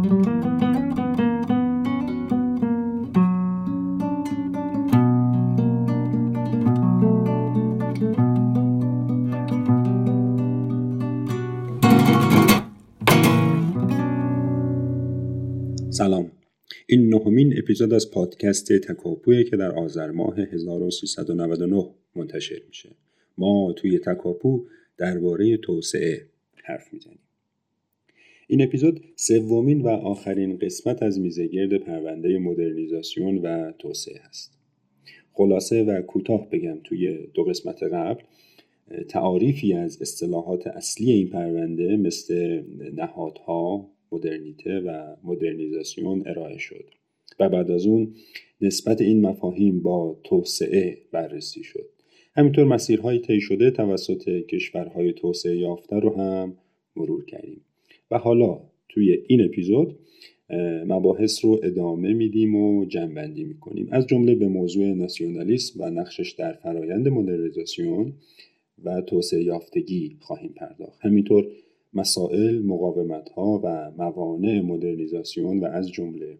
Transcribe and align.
سلام. 0.00 0.12
این 16.86 17.14
نهمین 17.14 17.58
اپیزود 17.58 17.94
از 17.94 18.10
پادکست 18.10 18.72
تکاپویه 18.72 19.44
که 19.44 19.56
در 19.56 19.70
آذر 19.70 20.10
ماه 20.10 20.38
1399 20.40 21.90
منتشر 22.16 22.60
میشه. 22.68 22.88
ما 23.38 23.72
توی 23.76 23.98
تکاپو 23.98 24.66
درباره 24.98 25.56
توسعه 25.56 26.26
حرف 26.64 26.92
می‌زنیم. 26.92 27.29
این 28.50 28.62
اپیزود 28.62 29.00
سومین 29.16 29.80
و 29.80 29.88
آخرین 29.88 30.58
قسمت 30.58 31.02
از 31.02 31.20
میزگرد 31.20 31.74
پرونده 31.74 32.38
مدرنیزاسیون 32.38 33.38
و 33.38 33.72
توسعه 33.78 34.20
هست. 34.22 34.58
خلاصه 35.32 35.84
و 35.84 36.02
کوتاه 36.02 36.50
بگم 36.50 36.78
توی 36.84 37.18
دو 37.34 37.44
قسمت 37.44 37.82
قبل 37.82 38.22
تعاریفی 39.08 39.72
از 39.72 40.02
اصطلاحات 40.02 40.66
اصلی 40.66 41.12
این 41.12 41.28
پرونده 41.28 41.96
مثل 41.96 42.62
نهادها، 42.94 43.90
مدرنیته 44.12 44.80
و 44.80 45.16
مدرنیزاسیون 45.24 46.22
ارائه 46.26 46.58
شد 46.58 46.84
و 47.40 47.48
بعد 47.48 47.70
از 47.70 47.86
اون 47.86 48.14
نسبت 48.60 49.00
این 49.00 49.20
مفاهیم 49.20 49.82
با 49.82 50.20
توسعه 50.24 50.98
بررسی 51.12 51.64
شد. 51.64 51.90
همینطور 52.36 52.64
مسیرهای 52.64 53.18
طی 53.18 53.40
شده 53.40 53.70
توسط 53.70 54.28
کشورهای 54.28 55.12
توسعه 55.12 55.56
یافته 55.56 55.96
رو 55.96 56.16
هم 56.16 56.56
مرور 56.96 57.24
کردیم. 57.24 57.64
و 58.10 58.18
حالا 58.18 58.60
توی 58.88 59.18
این 59.26 59.44
اپیزود 59.44 59.98
مباحث 60.86 61.44
رو 61.44 61.60
ادامه 61.62 62.12
میدیم 62.12 62.54
و 62.54 62.84
جنبندی 62.84 63.44
می‌کنیم. 63.44 63.88
از 63.90 64.06
جمله 64.06 64.34
به 64.34 64.48
موضوع 64.48 64.86
ناسیونالیسم 64.86 65.80
و 65.80 65.90
نقشش 65.90 66.32
در 66.32 66.52
فرایند 66.52 67.08
مدرنیزاسیون 67.08 68.12
و 68.84 69.00
توسعه 69.00 69.42
یافتگی 69.42 70.16
خواهیم 70.20 70.52
پرداخت. 70.56 70.98
همینطور 71.02 71.46
مسائل، 71.94 72.62
مقاومت 72.62 73.28
ها 73.28 73.60
و 73.64 73.90
موانع 73.98 74.60
مدرنیزاسیون 74.60 75.60
و 75.60 75.64
از 75.64 75.92
جمله 75.92 76.38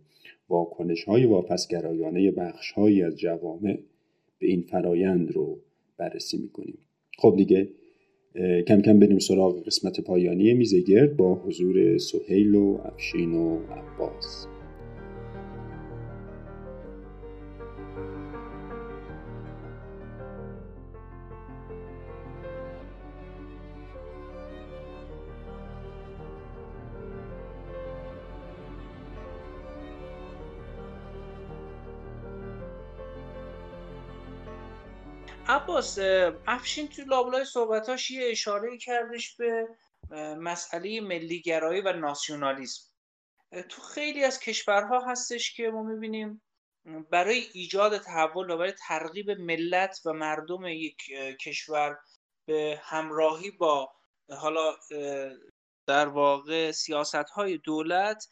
واکنش 0.48 1.05
های 1.05 1.24
واپسگرایانه 1.24 2.30
بخش 2.30 2.72
هایی 2.72 3.02
از 3.02 3.16
جوامع 3.16 3.78
به 4.38 4.46
این 4.46 4.62
فرایند 4.62 5.32
رو 5.32 5.58
بررسی 5.96 6.38
می‌کنیم. 6.38 6.78
خب 7.18 7.34
دیگه 7.36 7.68
کم 8.69 8.81
کم 8.81 8.98
بریم 8.98 9.19
سراغ 9.19 9.67
قسمت 9.67 10.00
پایانی 10.00 10.55
میزگرد 10.55 11.17
با 11.17 11.34
حضور 11.34 11.98
سهیل 11.98 12.55
و 12.55 12.78
افشین 12.84 13.34
و 13.34 13.59
عباس. 13.59 14.47
عباس 35.81 35.98
افشین 36.47 36.89
تو 36.89 37.03
لابلای 37.03 37.45
صحبتاش 37.45 38.11
یه 38.11 38.31
اشاره 38.31 38.78
کردش 38.78 39.36
به 39.36 39.69
مسئله 40.39 41.00
ملیگرایی 41.00 41.81
و 41.81 41.92
ناسیونالیسم. 41.92 42.91
تو 43.69 43.83
خیلی 43.83 44.25
از 44.25 44.41
کشورها 44.41 45.11
هستش 45.11 45.55
که 45.55 45.70
ما 45.70 45.83
می‌بینیم 45.83 46.42
برای 47.11 47.47
ایجاد 47.53 47.98
تحول 47.98 48.51
و 48.51 48.56
برای 48.56 48.73
ترغیب 48.73 49.31
ملت 49.31 50.01
و 50.05 50.12
مردم 50.12 50.67
یک 50.67 50.96
کشور 51.45 51.98
به 52.46 52.80
همراهی 52.83 53.51
با 53.51 53.92
حالا 54.30 54.77
در 55.86 56.08
واقع 56.08 56.70
سیاست 56.70 57.14
های 57.14 57.58
دولت 57.58 58.27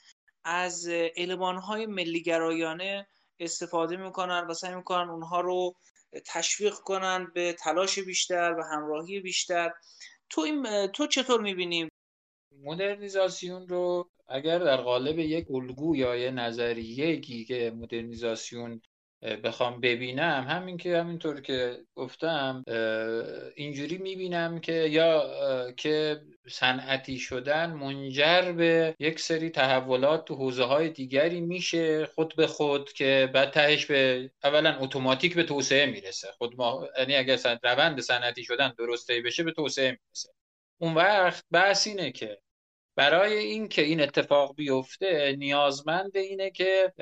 از 0.45 0.89
علمان 1.17 1.57
های 1.57 1.87
ملیگرایانه 1.87 3.07
استفاده 3.41 3.97
می‌کنن 3.97 4.47
و 4.51 4.55
سعی 4.55 4.75
می‌کنن 4.75 5.11
اونها 5.11 5.41
رو 5.41 5.75
تشویق 6.27 6.75
کنن 6.75 7.33
به 7.35 7.53
تلاش 7.53 7.99
بیشتر 7.99 8.55
و 8.59 8.63
همراهی 8.63 9.21
بیشتر. 9.21 9.73
تو 10.31 10.41
این 10.41 10.87
تو 10.87 11.07
چطور 11.07 11.41
می‌بینیم 11.41 11.89
مدرنیزاسیون 12.63 13.69
رو 13.69 14.11
اگر 14.29 14.59
در 14.59 14.77
قالب 14.77 15.19
یک 15.19 15.51
الگو 15.51 15.97
یا 15.97 16.17
یه 16.17 16.31
نظریه 16.31 17.21
که 17.21 17.73
مدرنیزاسیون 17.77 18.81
بخوام 19.23 19.81
ببینم. 19.81 20.47
همین 20.49 20.77
که 20.77 20.99
همینطور 20.99 21.41
که 21.41 21.79
گفتم 21.95 22.65
اینجوری 23.57 23.99
می‌بینم 23.99 24.61
که 24.61 24.73
یا 24.73 25.31
که 25.77 26.21
صنعتی 26.49 27.19
شدن 27.19 27.71
منجر 27.71 28.53
به 28.53 28.95
یک 28.99 29.21
سری 29.21 29.51
تحولات 29.51 30.25
تو 30.25 30.35
حوزه 30.35 30.65
های 30.65 30.89
دیگری 30.89 31.41
میشه 31.41 32.07
خود 32.07 32.35
به 32.37 32.47
خود 32.47 32.93
که 32.93 33.31
بعد 33.35 33.51
تهش 33.51 33.87
به 33.87 34.31
اولا 34.45 34.79
اتوماتیک 34.79 35.35
به 35.35 35.43
توسعه 35.43 35.87
می‌رسه. 35.87 36.29
خود 36.39 36.57
ما 36.57 36.89
یعنی 36.99 37.17
اگر 37.17 37.59
روند 37.63 38.01
صنعتی 38.01 38.45
شدن 38.45 38.75
درسته 38.79 39.21
بشه 39.21 39.43
به 39.43 39.53
توسعه 39.53 39.91
می‌رسه. 39.91 40.29
اون 40.81 40.95
وقت 40.95 41.45
بحث 41.51 41.87
اینه 41.87 42.13
که 42.13 42.39
برای 42.99 43.37
اینکه 43.37 43.83
این 43.83 44.01
اتفاق 44.01 44.55
بیفته 44.57 45.37
نیازمند 45.39 46.17
اینه 46.17 46.51
که 46.51 46.93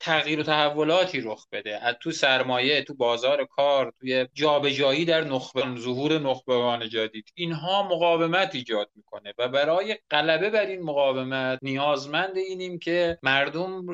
تغییر 0.00 0.40
و 0.40 0.42
تحولاتی 0.42 1.20
رخ 1.20 1.46
بده. 1.52 1.78
از 1.84 1.94
تو 2.00 2.10
سرمایه 2.10 2.82
تو 2.82 2.94
بازار 2.94 3.44
کار 3.44 3.92
توی 4.00 4.28
جابجایی 4.34 5.04
در 5.04 5.24
نخبه 5.24 5.62
ظهور 5.80 6.18
نخبگان 6.18 6.88
جدید. 6.88 7.32
اینها 7.34 7.82
مقاومت 7.82 8.54
ایجاد 8.54 8.90
می‌کنه 8.94 9.34
و 9.38 9.48
برای 9.48 9.98
غلبه 10.10 10.50
بر 10.50 10.66
این 10.66 10.82
مقاومت 10.82 11.58
نیازمند 11.62 12.36
اینیم 12.36 12.78
که 12.78 13.18
مردم 13.22 13.86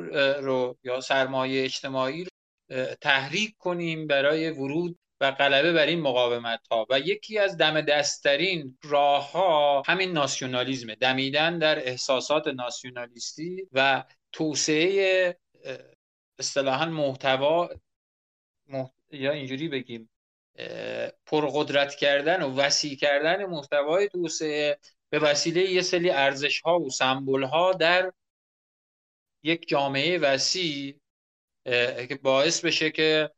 رو 0.42 0.76
یا 0.84 1.00
سرمایه 1.00 1.64
اجتماعی 1.64 2.24
رو 2.24 2.30
تحریک 3.00 3.54
کنیم 3.58 4.06
برای 4.06 4.50
ورود 4.50 4.98
و 5.20 5.30
غلبه 5.30 5.72
بر 5.72 5.86
این 5.86 6.00
مقاومت 6.00 6.66
ها. 6.70 6.86
و 6.90 7.00
یکی 7.00 7.38
از 7.38 7.56
دم 7.56 7.80
دستترین 7.80 8.78
راه 8.82 9.32
ها 9.32 9.82
همین 9.86 10.12
ناسیونالیزمه. 10.12 10.94
دمیدن 10.94 11.58
در 11.58 11.88
احساسات 11.88 12.46
ناسیونالیستی 12.46 13.68
و 13.72 14.04
توسعه 14.32 15.36
اصطلاحا 16.38 16.86
محتوا 16.86 17.68
یا 19.12 19.32
اینجوری 19.32 19.68
بگیم 19.68 20.10
پرقدرت 21.26 21.94
کردن 21.94 22.42
و 22.42 22.56
وسیع 22.56 22.96
کردن 22.96 23.44
محتوای 23.44 24.08
توسعه 24.08 24.78
به 25.10 25.18
وسیله 25.18 25.70
یه 25.70 25.82
سری 25.82 26.10
ارزش 26.10 26.60
ها 26.60 26.80
و 26.80 26.90
سمبل 26.90 27.42
ها 27.42 27.72
در 27.72 28.12
یک 29.42 29.68
جامعه 29.68 30.18
وسیع 30.18 31.00
که 32.08 32.18
باعث 32.22 32.64
بشه 32.64 32.90
که 32.90 33.30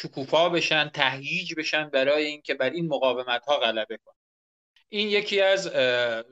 شکوفا 0.00 0.48
بشن 0.48 0.88
تهییج 0.88 1.54
بشن 1.54 1.90
برای 1.90 2.24
اینکه 2.24 2.54
بر 2.54 2.70
این 2.70 2.88
مقاومت 2.88 3.46
ها 3.46 3.58
غلبه 3.58 3.96
کنن. 3.96 4.14
این 4.88 5.08
یکی 5.08 5.40
از 5.40 5.68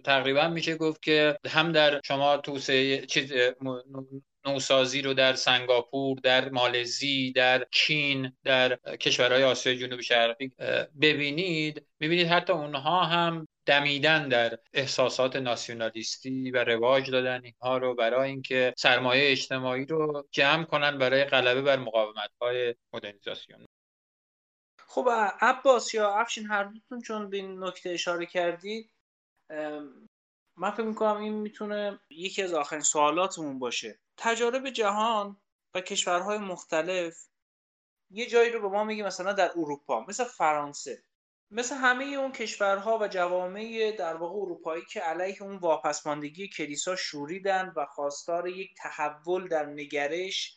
تقریبا 0.04 0.48
میشه 0.48 0.76
گفت 0.76 1.02
که 1.02 1.38
هم 1.46 1.72
در 1.72 2.00
شما 2.04 2.36
توسعه 2.36 3.06
چیز 3.06 3.32
نوسازی 4.46 5.02
رو 5.02 5.14
در 5.14 5.34
سنگاپور 5.34 6.18
در 6.22 6.48
مالزی 6.48 7.32
در 7.32 7.66
چین 7.70 8.32
در 8.44 8.76
کشورهای 8.76 9.44
آسیای 9.44 9.78
جنوب 9.78 10.00
شرقی 10.00 10.52
ببینید. 11.00 11.86
ببینید 12.00 12.26
حتی 12.26 12.52
اونها 12.52 13.04
هم 13.04 13.48
دمیدن 13.66 14.28
در 14.28 14.58
احساسات 14.74 15.36
ناسیونالیستی 15.36 16.50
و 16.50 16.64
رواج 16.64 17.10
دادن 17.10 17.44
اینها 17.44 17.78
رو 17.78 17.94
برای 17.94 18.30
اینکه 18.30 18.74
سرمایه 18.76 19.32
اجتماعی 19.32 19.84
رو 19.84 20.28
جمع 20.30 20.64
کنن 20.64 20.98
برای 20.98 21.24
غلبه 21.24 21.62
بر 21.62 21.76
مقاومت 21.76 22.30
های 22.40 22.74
مدرنیزاسیون. 22.92 23.66
خب 24.78 25.08
عباس 25.40 25.94
یا 25.94 26.14
افشین 26.14 26.46
هر 26.46 26.64
دوتون 26.64 27.00
چون 27.00 27.30
به 27.30 27.36
این 27.36 27.64
نکته 27.64 27.90
اشاره 27.90 28.26
کردید 28.26 28.90
من 30.58 30.70
فکر 30.70 30.82
می‌کنم 30.82 31.16
این 31.16 31.32
می‌تونه 31.32 32.00
یکی 32.10 32.42
از 32.42 32.54
آخرین 32.54 32.82
سوالاتمون 32.82 33.58
باشه. 33.58 33.98
تجارب 34.16 34.70
جهان 34.70 35.36
و 35.74 35.80
کشورهای 35.80 36.38
مختلف 36.38 37.26
یه 38.10 38.26
جایی 38.26 38.50
رو 38.50 38.60
به 38.60 38.68
ما 38.68 38.84
میگه 38.84 39.04
مثلا 39.04 39.32
در 39.32 39.50
اروپا 39.50 40.04
مثل 40.08 40.24
فرانسه. 40.24 41.02
مثل 41.50 41.74
همه 41.74 42.04
اون 42.04 42.32
کشورها 42.32 42.98
و 42.98 43.08
جوامع 43.08 43.96
در 43.98 44.16
واقع 44.16 44.36
اروپایی 44.36 44.84
که 44.92 45.00
علیه 45.00 45.42
اون 45.42 45.56
واپسماندگی 45.56 46.48
کلیسا 46.48 46.96
شوریدن 46.96 47.72
و 47.76 47.86
خواستار 47.86 48.48
یک 48.48 48.70
تحول 48.76 49.48
در 49.48 49.66
نگرش 49.66 50.56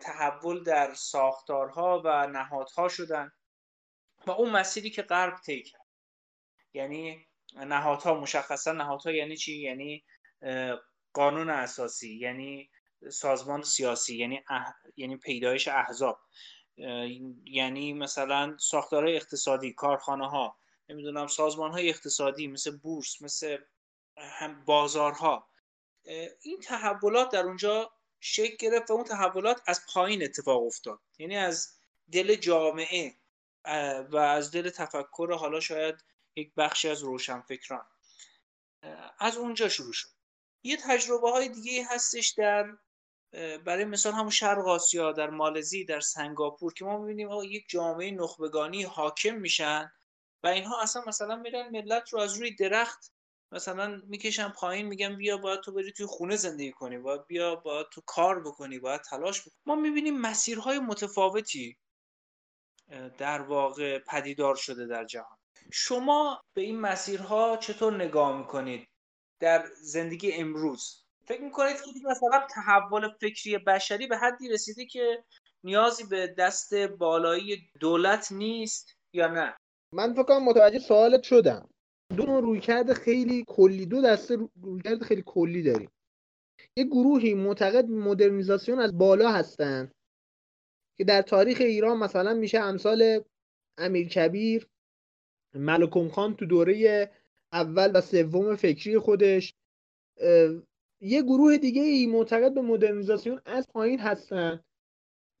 تحول 0.00 0.64
در 0.64 0.94
ساختارها 0.94 2.02
و 2.04 2.26
نهادها 2.26 2.88
شدن 2.88 3.32
و 4.26 4.30
اون 4.30 4.50
مسیری 4.50 4.90
که 4.90 5.02
غرب 5.02 5.40
طی 5.40 5.62
کرد. 5.62 5.86
یعنی 6.74 7.26
نهادها 7.56 8.20
مشخصا 8.20 8.72
نهادها 8.72 9.12
یعنی 9.12 9.36
چی؟ 9.36 9.60
یعنی 9.60 10.04
قانون 11.12 11.50
اساسی 11.50 12.18
یعنی 12.18 12.70
سازمان 13.10 13.62
سیاسی 13.62 14.16
یعنی 14.16 14.44
یعنی 14.96 15.16
پیدایش 15.16 15.68
احزاب. 15.68 16.20
یعنی 17.44 17.92
مثلا 17.92 18.56
ساختار 18.58 19.06
اقتصادی 19.06 19.72
کارخانه 19.72 20.28
ها 20.30 20.56
نمی‌دونم 20.88 21.26
سازمان 21.26 21.70
های 21.70 21.88
اقتصادی 21.88 22.46
مثل 22.46 22.76
بورس 22.76 23.22
مثل 23.22 23.58
هم 24.16 24.64
بازارها. 24.64 25.48
این 26.42 26.60
تحولات 26.62 27.30
در 27.30 27.42
اونجا 27.42 27.92
شکل 28.20 28.56
گرفت 28.56 28.90
و 28.90 28.94
اون 28.94 29.04
تحولات 29.04 29.62
از 29.66 29.80
پایین 29.94 30.22
اتفاق 30.22 30.62
افتاد. 30.62 31.00
یعنی 31.18 31.36
از 31.36 31.78
دل 32.12 32.34
جامعه 32.34 33.16
و 34.10 34.16
از 34.16 34.50
دل 34.50 34.70
تفکر 34.70 35.32
حالا 35.32 35.60
شاید 35.60 36.04
یک 36.36 36.54
بخشی 36.54 36.88
از 36.88 37.02
روشنفکران. 37.02 37.86
از 39.18 39.36
اونجا 39.36 39.68
شروع 39.68 39.92
شد. 39.92 40.08
یه 40.62 40.76
تجربه 40.76 41.30
های 41.30 41.48
دیگه 41.48 41.86
هستش 41.90 42.28
در 42.28 42.66
برای 43.64 43.84
مثال 43.84 44.12
همون 44.12 44.30
شرق 44.30 44.66
آسیا 44.68 45.12
در 45.12 45.30
مالزی 45.30 45.84
در 45.84 46.00
سنگاپور 46.00 46.74
که 46.74 46.84
ما 46.84 46.98
می‌بینیم 46.98 47.28
یک 47.44 47.64
جامعه 47.68 48.10
نخبگانی 48.10 48.82
حاکم 48.82 49.34
میشن 49.34 49.92
و 50.42 50.46
اینها 50.46 50.82
اصلا 50.82 51.02
مثلا 51.06 51.36
میرن 51.36 51.68
ملت 51.68 52.12
رو 52.12 52.20
از 52.20 52.38
روی 52.38 52.54
درخت 52.54 53.12
مثلا 53.52 54.02
می‌کشن 54.06 54.48
پایین 54.48 54.86
میگن 54.86 55.16
بیا 55.16 55.36
باید 55.36 55.60
تو 55.60 55.72
بری 55.72 55.92
توی 55.92 56.06
خونه 56.06 56.36
زندگی 56.36 56.72
کنی 56.72 56.98
باید 56.98 57.26
بیا 57.26 57.56
باید 57.56 57.86
تو 57.92 58.02
کار 58.06 58.40
بکنی 58.40 58.78
باید 58.78 59.00
تلاش 59.00 59.40
بکنی. 59.40 59.54
ما 59.66 59.74
می‌بینیم 59.74 60.20
مسیرهای 60.20 60.78
متفاوتی 60.78 61.78
در 63.18 63.42
واقع 63.42 63.98
پدیدار 63.98 64.54
شده 64.54 64.86
در 64.86 65.04
جهان. 65.04 65.38
شما 65.72 66.42
به 66.54 66.62
این 66.62 66.80
مسیرها 66.80 67.56
چطور 67.56 67.96
نگاه 67.96 68.38
می‌کنید 68.38 68.88
در 69.40 69.66
زندگی 69.80 70.32
امروز؟ 70.32 71.01
فکر 71.32 71.42
می‌کنید 71.42 71.76
که 71.76 72.08
مثلا 72.10 72.46
تحول 72.50 73.08
فکری 73.08 73.58
بشری 73.58 74.06
به 74.06 74.16
حدی 74.16 74.48
رسیده 74.48 74.86
که 74.86 75.24
نیازی 75.64 76.04
به 76.04 76.34
دست 76.38 76.74
بالایی 76.74 77.70
دولت 77.80 78.32
نیست 78.32 78.96
یا 79.14 79.26
نه؟ 79.26 79.56
من 79.94 80.12
فکر 80.12 80.22
کنم 80.22 80.44
متوجه 80.44 80.78
سوالت 80.78 81.22
شدم. 81.22 81.68
دو 82.16 82.40
رویکرد 82.40 82.92
خیلی 82.92 83.44
کلی 83.48 83.86
دو 83.86 84.02
دسته 84.02 84.38
رویکرد 84.62 85.02
خیلی 85.02 85.22
کلی 85.26 85.62
داریم. 85.62 85.90
یه 86.76 86.84
گروهی 86.84 87.34
معتقد 87.34 87.84
مدرنیزاسیون 87.84 88.78
از 88.78 88.98
بالا 88.98 89.32
هستن 89.32 89.92
که 90.98 91.04
در 91.04 91.22
تاریخ 91.22 91.60
ایران 91.60 91.98
مثلا 91.98 92.34
میشه 92.34 92.58
امثال 92.58 93.24
امیر 93.78 94.08
کبیر 94.08 94.66
ملکم 95.54 96.08
خان 96.08 96.36
تو 96.36 96.46
دوره 96.46 97.10
اول 97.52 97.92
و 97.94 98.00
سوم 98.00 98.56
فکری 98.56 98.98
خودش 98.98 99.54
یه 101.04 101.22
گروه 101.22 101.56
دیگه 101.56 101.82
ای 101.82 102.06
معتقد 102.06 102.54
به 102.54 102.60
مدرنیزاسیون 102.60 103.40
از 103.44 103.68
پایین 103.68 103.98
هستن 103.98 104.60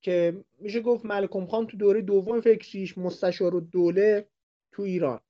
که 0.00 0.44
میشه 0.58 0.80
گفت 0.80 1.04
ملکم 1.04 1.46
خان 1.46 1.66
تو 1.66 1.76
دوره 1.76 2.00
دوم 2.00 2.40
فکریش 2.40 2.98
مستشار 2.98 3.50
دوله 3.60 4.28
تو 4.72 4.82
ایران. 4.82 5.20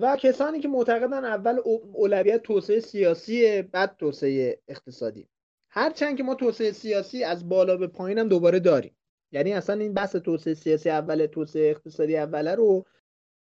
و 0.00 0.16
کسانی 0.20 0.60
که 0.60 0.68
معتقدن 0.68 1.24
اول 1.24 1.58
اولویت 1.64 2.42
توسعه 2.42 2.80
سیاسی 2.80 3.62
بعد 3.62 3.96
توسعه 3.98 4.58
اقتصادی. 4.68 5.28
هرچند 5.70 6.16
که 6.16 6.22
ما 6.22 6.34
توسعه 6.34 6.72
سیاسی 6.72 7.24
از 7.24 7.48
بالا 7.48 7.76
به 7.76 7.86
پایین 7.86 8.18
هم 8.18 8.28
دوباره 8.28 8.60
داریم. 8.60 8.96
یعنی 9.32 9.52
اصلا 9.52 9.80
این 9.80 9.94
بحث 9.94 10.16
توسعه 10.16 10.54
سیاسی 10.54 10.90
اول 10.90 11.26
توسعه 11.26 11.70
اقتصادی 11.70 12.16
اوله 12.16 12.54
رو 12.54 12.84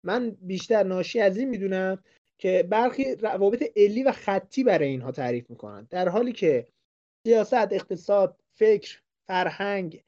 من 0.03 0.37
بیشتر 0.41 0.83
ناشی 0.83 1.21
از 1.21 1.37
این 1.37 1.49
می‌دونم 1.49 1.99
که 2.39 2.67
برخی 2.71 3.15
روابط 3.15 3.65
علی 3.77 4.03
و 4.03 4.13
خطی 4.13 4.65
برای 4.65 4.89
اینها 4.89 5.13
تعریف 5.13 5.51
می‌کنن. 5.51 5.87
در 5.91 6.09
حالی 6.09 6.33
که 6.33 6.67
سیاست 7.27 7.73
اقتصاد 7.73 8.41
فکر 8.59 9.01
فرهنگ 9.29 10.03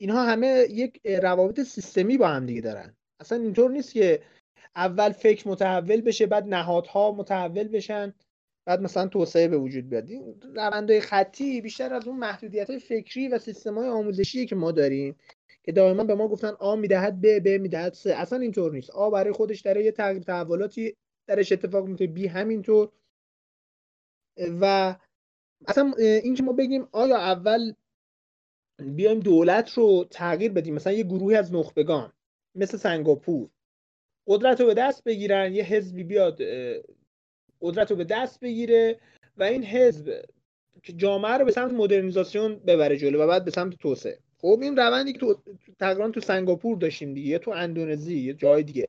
اینها 0.00 0.24
همه 0.24 0.66
یک 0.70 1.00
روابط 1.06 1.60
سیستمی 1.60 2.18
با 2.18 2.28
هم 2.28 2.46
دیگه 2.46 2.60
دارن. 2.60 2.96
اصلا 3.20 3.38
اینطور 3.38 3.70
نیست 3.70 3.92
که 3.92 4.22
اول 4.76 5.12
فکر 5.12 5.48
متحول 5.48 6.00
بشه 6.00 6.26
بعد 6.26 6.44
نهادها 6.48 7.12
متحول 7.12 7.68
بشن 7.68 8.14
بعد 8.66 8.80
مثلا 8.80 9.08
توسعه 9.08 9.48
به 9.48 9.58
وجود 9.58 9.88
بیاد. 9.88 10.08
این 10.08 10.40
روندهای 10.54 11.00
خطی 11.00 11.60
بیشتر 11.60 11.94
از 11.94 12.08
اون 12.08 12.16
محدودیت 12.16 12.70
های 12.70 12.78
فکری 12.78 13.28
و 13.28 13.38
سیستم 13.38 13.78
های 13.78 13.88
آموزشی 13.88 14.46
که 14.46 14.56
ما 14.56 14.72
داریم 14.72 15.16
که 15.62 15.72
دائما 15.72 16.04
به 16.04 16.14
ما 16.14 16.28
گفتن 16.28 16.52
آ 16.58 16.76
می‌دهد 16.76 17.20
ب 17.20 17.38
ب 17.38 17.48
می‌دهد 17.48 17.94
س. 17.94 18.06
اصلا 18.06 18.38
اینطور 18.38 18.72
نیست. 18.72 18.90
آ 18.90 19.10
برای 19.10 19.32
خودش 19.32 19.60
در 19.60 19.76
یه 19.76 19.92
تغییر 19.92 20.22
تحولاتی 20.22 20.96
درش 21.26 21.52
اتفاق 21.52 21.86
میفته 21.86 22.06
بی 22.06 22.26
همینطور. 22.26 22.92
و 24.60 24.96
اصلا 25.66 25.92
این 25.98 26.34
که 26.34 26.42
ما 26.42 26.52
بگیم 26.52 26.88
آیا 26.92 27.16
اول 27.16 27.72
بیایم 28.78 29.20
دولت 29.20 29.72
رو 29.72 30.04
تغییر 30.10 30.52
بدیم 30.52 30.74
مثلا 30.74 30.92
یه 30.92 31.02
گروهی 31.02 31.36
از 31.36 31.54
نخبگان 31.54 32.12
مثل 32.54 32.76
سنگاپور 32.76 33.48
قدرت 34.26 34.60
رو 34.60 34.66
به 34.66 34.74
دست 34.74 35.04
بگیرن 35.04 35.54
یه 35.54 35.64
حزبی 35.64 36.04
بیاد 36.04 36.38
قدرت 37.60 37.90
رو 37.90 37.96
به 37.96 38.04
دست 38.04 38.40
بگیره 38.40 39.00
و 39.36 39.42
این 39.42 39.64
حزب 39.64 40.24
که 40.82 40.92
جامعه 40.92 41.32
رو 41.32 41.44
به 41.44 41.52
سمت 41.52 41.72
مدرنیزاسیون 41.72 42.56
ببره 42.56 42.96
جلو 42.96 43.22
و 43.22 43.26
بعد 43.26 43.44
به 43.44 43.50
سمت 43.50 43.74
توسعه. 43.74 44.18
خب 44.38 44.58
این 44.62 44.76
روندی 44.76 45.12
که 45.12 45.18
تو 45.18 45.42
تقریبا 45.80 46.10
تو 46.10 46.20
سنگاپور 46.20 46.78
داشتیم 46.78 47.14
دیگه 47.14 47.38
تو 47.38 47.50
اندونزی 47.50 48.18
یه 48.18 48.34
جای 48.34 48.62
دیگه. 48.62 48.88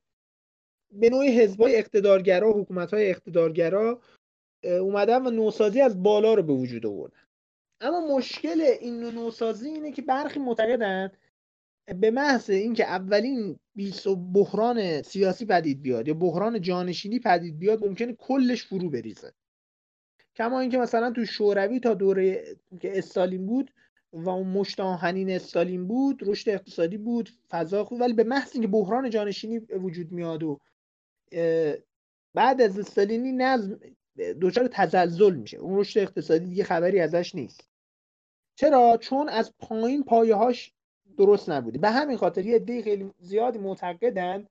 به 1.00 1.10
نوعی 1.10 1.40
حزبای 1.40 1.76
اقتدارگرا 1.76 2.50
و 2.50 2.62
حکومت‌های 2.62 3.10
اقتدارگرا 3.10 4.02
اومدن 4.64 5.28
و 5.28 5.30
نوسازی 5.30 5.82
از 5.82 6.04
بالا 6.04 6.34
رو 6.34 6.44
به 6.44 6.54
وجود 6.54 6.86
آوردن. 6.86 7.18
اما 7.82 8.18
مشکل 8.18 8.62
این 8.62 9.00
نوسازی 9.00 9.70
اینه 9.70 9.92
که 9.92 10.02
برخی 10.02 10.40
معتقدن 10.40 11.12
به 12.02 12.12
محض 12.12 12.50
اینکه 12.50 12.86
اولین 12.86 13.60
بیس 13.76 14.08
و 14.08 14.16
بحران 14.16 15.02
سیاسی 15.02 15.46
پدید 15.46 15.82
بیاد 15.82 16.08
یا 16.08 16.14
بحران 16.14 16.62
جانشینی 16.62 17.20
پدید 17.20 17.60
بیاد 17.60 17.86
ممکنه 17.86 18.14
کلش 18.14 18.66
فرو 18.66 18.90
بریزه. 18.90 19.34
کما 20.36 20.60
اینکه 20.60 20.78
مثلا 20.78 21.12
تو 21.12 21.26
شوروی 21.26 21.80
تا 21.80 21.94
دوره 21.94 22.44
که 22.80 22.98
استالین 22.98 23.46
بود 23.46 23.72
و 24.14 24.30
اون 24.30 24.48
مشت 24.48 24.80
آهنین 24.80 25.30
استالین 25.30 25.88
بود 25.88 26.20
رشد 26.22 26.50
اقتصادی 26.50 26.98
بود 26.98 27.30
فضا 27.50 27.86
خوب 27.86 28.02
ولی 28.02 28.14
به 28.14 28.24
محض 28.24 28.52
اینکه 28.54 28.68
بحران 28.68 29.10
جانشینی 29.10 29.60
وجود 29.60 30.12
میاد 30.12 30.44
و 30.44 30.60
بعد 32.34 32.62
از 32.62 32.80
استالینی 32.80 33.32
نظم 33.32 33.80
دچار 34.42 34.68
تزلزل 34.68 35.36
میشه. 35.36 35.58
اون 35.58 35.80
رشد 35.80 36.00
اقتصادی 36.00 36.46
دیگه 36.46 36.64
خبری 36.64 37.00
ازش 37.00 37.36
نیست. 37.36 37.70
چرا؟ 38.56 38.98
چون 39.02 39.30
از 39.30 39.54
پایین 39.60 40.04
پایه‌هاش 40.04 40.74
درست 41.18 41.50
نبوده. 41.50 41.80
به 41.80 41.90
همین 41.90 42.18
خاطر 42.18 42.46
یه 42.46 42.56
عده 42.56 42.82
خیلی 42.82 43.12
زیادی 43.20 43.60
معتقدن 43.60 44.48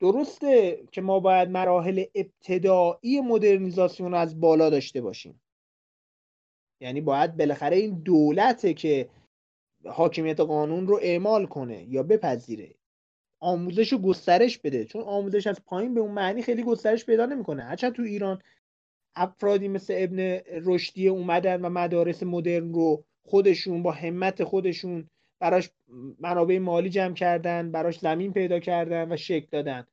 درسته 0.00 0.84
که 0.92 1.00
ما 1.00 1.20
باید 1.20 1.50
مراحل 1.50 2.04
ابتدایی 2.14 3.20
مدرنیزاسیون 3.20 4.12
رو 4.12 4.18
از 4.18 4.40
بالا 4.40 4.70
داشته 4.70 5.00
باشیم. 5.00 5.42
یعنی 6.80 7.00
باید 7.00 7.36
بالاخره 7.36 7.76
این 7.76 7.94
دولته 7.94 8.74
که 8.74 9.10
حاکمیت 9.84 10.40
قانون 10.40 10.86
رو 10.86 10.98
اعمال 11.02 11.46
کنه 11.46 11.84
یا 11.88 12.02
بپذیره. 12.02 12.74
آموزش 13.40 13.92
رو 13.92 13.98
گسترش 13.98 14.58
بده. 14.58 14.84
چون 14.84 15.02
آموزش 15.02 15.46
از 15.46 15.64
پایین 15.64 15.94
به 15.94 16.00
اون 16.00 16.10
معنی 16.10 16.42
خیلی 16.42 16.62
گسترش 16.62 17.06
پیدا 17.06 17.26
نمی‌کنه. 17.26 17.62
هرچند 17.62 17.92
تو 17.92 18.02
ایران 18.02 18.42
افرادی 19.16 19.68
مثل 19.68 19.94
ابن 19.96 20.18
رشدی 20.64 21.08
اومدن 21.08 21.60
و 21.60 21.68
مدارس 21.68 22.22
مدرن 22.22 22.72
رو 22.72 23.04
خودشون 23.24 23.82
با 23.82 23.92
همت 23.92 24.44
خودشون 24.44 25.10
براش 25.40 25.70
منابع 26.20 26.58
مالی 26.58 26.90
جمع 26.90 27.14
کردن 27.14 27.70
براش 27.72 27.98
زمین 27.98 28.32
پیدا 28.32 28.58
کردن 28.58 29.12
و 29.12 29.16
شکل 29.16 29.46
دادن. 29.50 29.86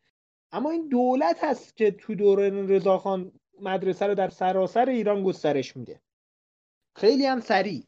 اما 0.51 0.71
این 0.71 0.87
دولت 0.89 1.43
هست 1.43 1.77
که 1.77 1.91
تو 1.91 2.15
دوره 2.15 2.49
رضاخان 2.49 3.31
مدرسه 3.61 4.07
رو 4.07 4.15
در 4.15 4.29
سراسر 4.29 4.89
ایران 4.89 5.23
گسترش 5.23 5.77
میده. 5.77 5.99
خیلی 6.95 7.25
هم 7.25 7.39
سریع. 7.39 7.83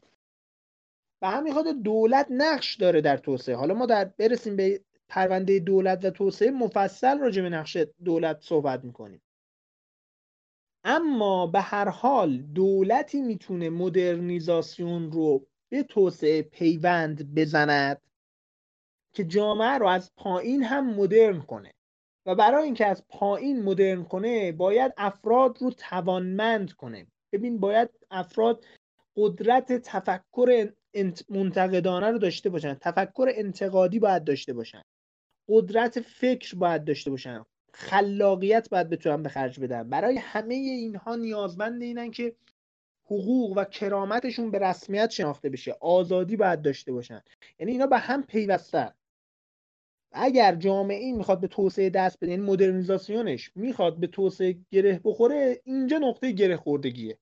و 1.22 1.30
همین 1.30 1.52
خاطر 1.54 1.72
دولت 1.72 2.26
نقش 2.30 2.76
داره 2.76 3.00
در 3.00 3.16
توسعه. 3.16 3.56
حالا 3.56 3.74
ما 3.74 3.86
در 3.86 4.04
برسیم 4.04 4.56
به 4.56 4.80
پرونده 5.08 5.58
دولت 5.58 6.04
و 6.04 6.10
توسعه 6.10 6.50
مفصل 6.50 7.18
راجع 7.18 7.42
به 7.42 7.48
نقش 7.48 7.76
دولت 8.04 8.40
صحبت 8.40 8.84
می‌کنیم. 8.84 9.22
اما 10.84 11.46
به 11.46 11.60
هر 11.60 11.88
حال 11.88 12.36
دولتی 12.36 13.20
می‌تونه 13.20 13.70
مدرنیزاسیون 13.70 15.12
رو 15.12 15.46
به 15.68 15.82
توسعه 15.82 16.42
پیوند 16.42 17.34
بزند 17.34 18.02
که 19.12 19.24
جامعه 19.24 19.78
رو 19.78 19.86
از 19.86 20.12
پایین 20.16 20.62
هم 20.62 20.94
مدرن 20.94 21.40
کنه. 21.40 21.72
و 22.26 22.34
برای 22.34 22.64
اینکه 22.64 22.86
از 22.86 23.04
پایین 23.08 23.62
مدرن 23.62 24.04
کنه 24.04 24.52
باید 24.52 24.92
افراد 24.96 25.62
رو 25.62 25.70
توانمند 25.70 26.72
کنه. 26.72 27.06
ببین 27.32 27.60
باید 27.60 27.90
افراد 28.10 28.64
قدرت 29.16 29.72
تفکر 29.72 30.72
منتقدانه 31.28 32.10
رو 32.10 32.18
داشته 32.18 32.50
باشن. 32.50 32.74
تفکر 32.74 33.28
انتقادی 33.34 33.98
باید 33.98 34.24
داشته 34.24 34.52
باشن. 34.52 34.82
قدرت 35.48 36.00
فکر 36.00 36.56
باید 36.56 36.84
داشته 36.84 37.10
باشن. 37.10 37.44
خلاقیت 37.72 38.68
باید 38.70 38.88
بتونن 38.88 39.22
به 39.22 39.28
خرج 39.28 39.60
بدن. 39.60 39.90
برای 39.90 40.16
همه 40.18 40.54
اینها 40.54 41.16
نیازمند 41.16 41.82
اینن 41.82 42.10
که 42.10 42.36
حقوق 43.04 43.56
و 43.56 43.64
کرامتشون 43.64 44.50
به 44.50 44.58
رسمیت 44.58 45.10
شناخته 45.10 45.48
بشه. 45.48 45.76
آزادی 45.80 46.36
باید 46.36 46.62
داشته 46.62 46.92
باشن. 46.92 47.22
یعنی 47.58 47.72
اینا 47.72 47.86
به 47.86 47.98
هم 47.98 48.22
پیوستن. 48.22 48.92
اگر 50.12 50.54
جامعه 50.54 50.96
این 50.96 51.16
می‌خواد 51.16 51.40
به 51.40 51.48
توسعه 51.48 51.90
دست 51.90 52.18
بده 52.20 52.30
یعنی 52.30 52.42
مدرنیزاسیونش 52.42 53.52
می‌خواد 53.54 54.00
به 54.00 54.06
توسعه 54.06 54.56
گره 54.70 55.00
بخوره 55.04 55.60
اینجا 55.64 55.98
نقطه 55.98 56.32
گره 56.32 56.56
خوردگیه. 56.56 57.18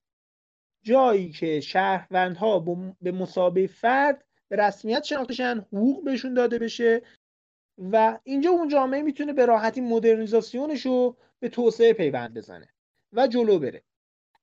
جایی 0.82 1.30
که 1.30 1.60
شهروندها 1.60 2.58
به 3.00 3.12
مسابقه 3.12 3.66
فرد 3.66 4.24
به 4.48 4.56
رسمیت 4.56 5.04
شناختشن 5.04 5.58
حقوق 5.58 6.04
بهشون 6.04 6.34
داده 6.34 6.58
بشه 6.58 7.02
و 7.78 8.18
اینجا 8.24 8.50
اون 8.50 8.68
جامعه 8.68 9.02
می‌تونه 9.02 9.32
به 9.32 9.46
راحتی 9.46 9.80
مدرنیزاسیونش 9.80 10.86
رو 10.86 11.16
به 11.40 11.48
توسعه 11.48 11.92
پیوند 11.92 12.34
بزنه 12.34 12.68
و 13.12 13.26
جلو 13.26 13.58
بره. 13.58 13.82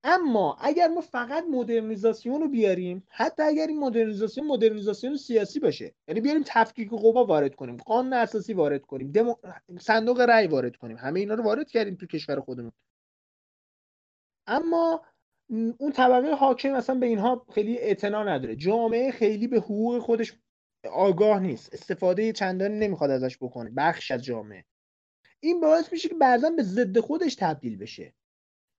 اما 0.04 0.58
اگر 0.62 0.88
ما 0.88 1.02
فقط 1.02 1.44
مدرنیزاسیون 1.52 2.42
رو 2.42 2.48
بیاریم 2.48 3.04
حتی 3.10 3.44
اگر 3.44 3.68
این 3.68 3.80
مدرنیزاسیون 3.80 4.48
مدرنیزاسیون 4.48 5.18
سیاسی 5.18 5.60
باشه 5.60 5.94
یعنی 6.08 6.22
بیاریم 6.22 6.44
تفکیک 6.46 6.90
قوا 6.90 7.26
وارد 7.26 7.56
کنیم 7.56 7.78
قانون 7.78 8.14
اساسی 8.14 8.54
وارد 8.54 8.82
کنیم 8.82 9.12
دمو... 9.12 9.36
صندوق 9.80 10.20
رأی 10.20 10.48
وارد 10.48 10.76
کنیم 10.76 10.98
همه 10.98 11.20
اینا 11.20 11.34
رو 11.34 11.44
وارد 11.44 11.70
کردیم 11.70 11.96
تو 11.96 12.06
کشور 12.06 12.40
خودمون. 12.40 12.72
اما 14.48 15.02
اون 15.78 15.92
طبقه 15.92 16.32
حاکم 16.32 16.74
اصلا 16.74 16.96
به 16.96 17.06
اینها 17.06 17.46
خیلی 17.54 17.78
اعتنا 17.78 18.24
نداره. 18.24 18.56
جامعه 18.56 19.12
خیلی 19.12 19.48
به 19.48 19.58
حقوق 19.58 20.00
خودش 20.00 20.34
آگاه 20.90 21.40
نیست. 21.40 21.74
استفاده 21.74 22.34
چندانی 22.34 22.80
نمی‌خواد 22.80 23.12
ازش 23.12 23.38
بکنه. 23.38 23.72
بخش 23.78 24.12
از 24.12 24.24
جامعه. 24.24 24.66
این 25.40 25.60
باعث 25.60 25.92
میشه 25.92 26.10
که 26.10 26.16
بعضا 26.16 26.50
به 26.50 26.64
ضد 26.64 27.00
خودش 27.00 27.36
تبدیل 27.36 27.78
بشه. 27.78 28.14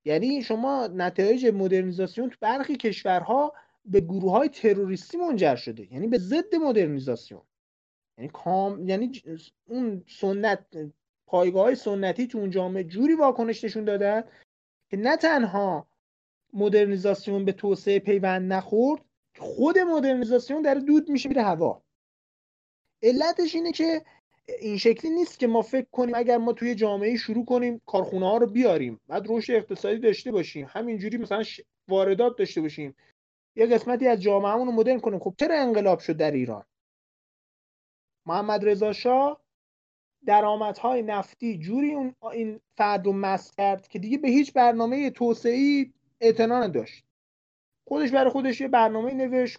یعنی 0.04 0.42
شما 0.42 0.87
نتایج 0.87 1.47
مدرنیزاسیون 1.47 2.30
تو 2.30 2.37
برخی 2.40 2.76
کشورها 2.76 3.52
به 3.85 4.00
گروه 4.00 4.32
های 4.32 4.49
تروریستی 4.49 5.18
منجر 5.18 5.56
شده. 5.56 5.92
یعنی 5.92 6.06
به 6.06 6.18
ضد 6.18 6.54
مدرنیزاسیون. 6.54 7.42
یعنی 8.18 8.30
کام 8.35 8.88
یعنی 8.88 9.23
اون 9.68 10.04
سنت 10.09 10.66
پایگاه 11.26 11.62
های 11.62 11.75
سنتی 11.75 12.26
تو 12.26 12.38
اون 12.38 12.50
جامعه 12.50 12.85
جوری 12.85 13.14
واکنش 13.14 13.64
نشون 13.64 13.85
دادن 13.85 14.25
که 14.90 14.97
نه 14.97 15.16
تنها 15.16 15.87
مدرنیزاسیون 16.52 17.44
به 17.44 17.52
توسعه 17.52 17.99
پیوند 17.99 18.52
نخورد 18.52 19.02
خود 19.38 19.78
مدرنیزاسیون 19.78 20.62
در 20.62 20.75
دود 20.75 21.09
میشه 21.11 21.28
میره 21.28 21.42
هوا. 21.42 21.82
علتش 23.02 23.54
اینه 23.54 23.73
که 23.73 24.02
این 24.61 24.78
شکلی 24.78 25.11
نیست 25.11 25.38
که 25.38 25.47
ما 25.47 25.62
فکر 25.62 25.87
کنیم 25.92 26.14
اگر 26.14 26.38
ما 26.38 26.52
توی 26.52 26.75
جامعه 26.75 27.16
شروع 27.16 27.44
کنیم 27.44 27.80
کارخونه 27.87 28.26
ها 28.26 28.37
رو 28.37 28.47
بیاریم 28.47 29.00
بعد 29.09 29.26
رشد 29.28 29.52
اقتصادی 29.52 29.99
داشته 29.99 30.32
باشیم 30.32 30.66
همینجوری 30.71 31.16
مثلا 31.16 31.42
واردات 31.88 32.38
داشته 32.38 32.61
باشیم. 32.61 32.94
یه 33.56 33.66
قسمتی 33.66 34.09
از 34.09 34.23
جامعهمون 34.23 34.66
رو 34.66 34.73
مدرن 34.73 35.00
کنیم. 35.00 35.18
خب 35.18 35.35
چرا 35.38 35.61
انقلاب 35.61 35.99
شد 35.99 36.16
در 36.16 36.30
ایران؟ 36.30 36.64
محمد 38.26 38.68
رضا 38.68 38.92
شاه 38.92 39.40
درآمدهای 40.26 41.02
نفتی 41.02 41.59
جوری 41.59 41.94
اون 41.94 42.14
این 42.32 42.61
فرد 42.76 43.06
رو 43.06 43.12
مس 43.12 43.56
کرد 43.56 43.88
که 43.88 43.99
دیگه 43.99 44.18
به 44.18 44.28
هیچ 44.28 44.52
برنامه 44.52 45.11
توسعه‌ای 45.11 45.92
اعتنا 46.21 46.62
نداشت. 46.62 47.04
خودش 47.88 48.11
برای 48.11 48.30
خودش 48.30 48.61
یه 48.61 48.68
برنامه 48.68 49.14
نوشت. 49.14 49.59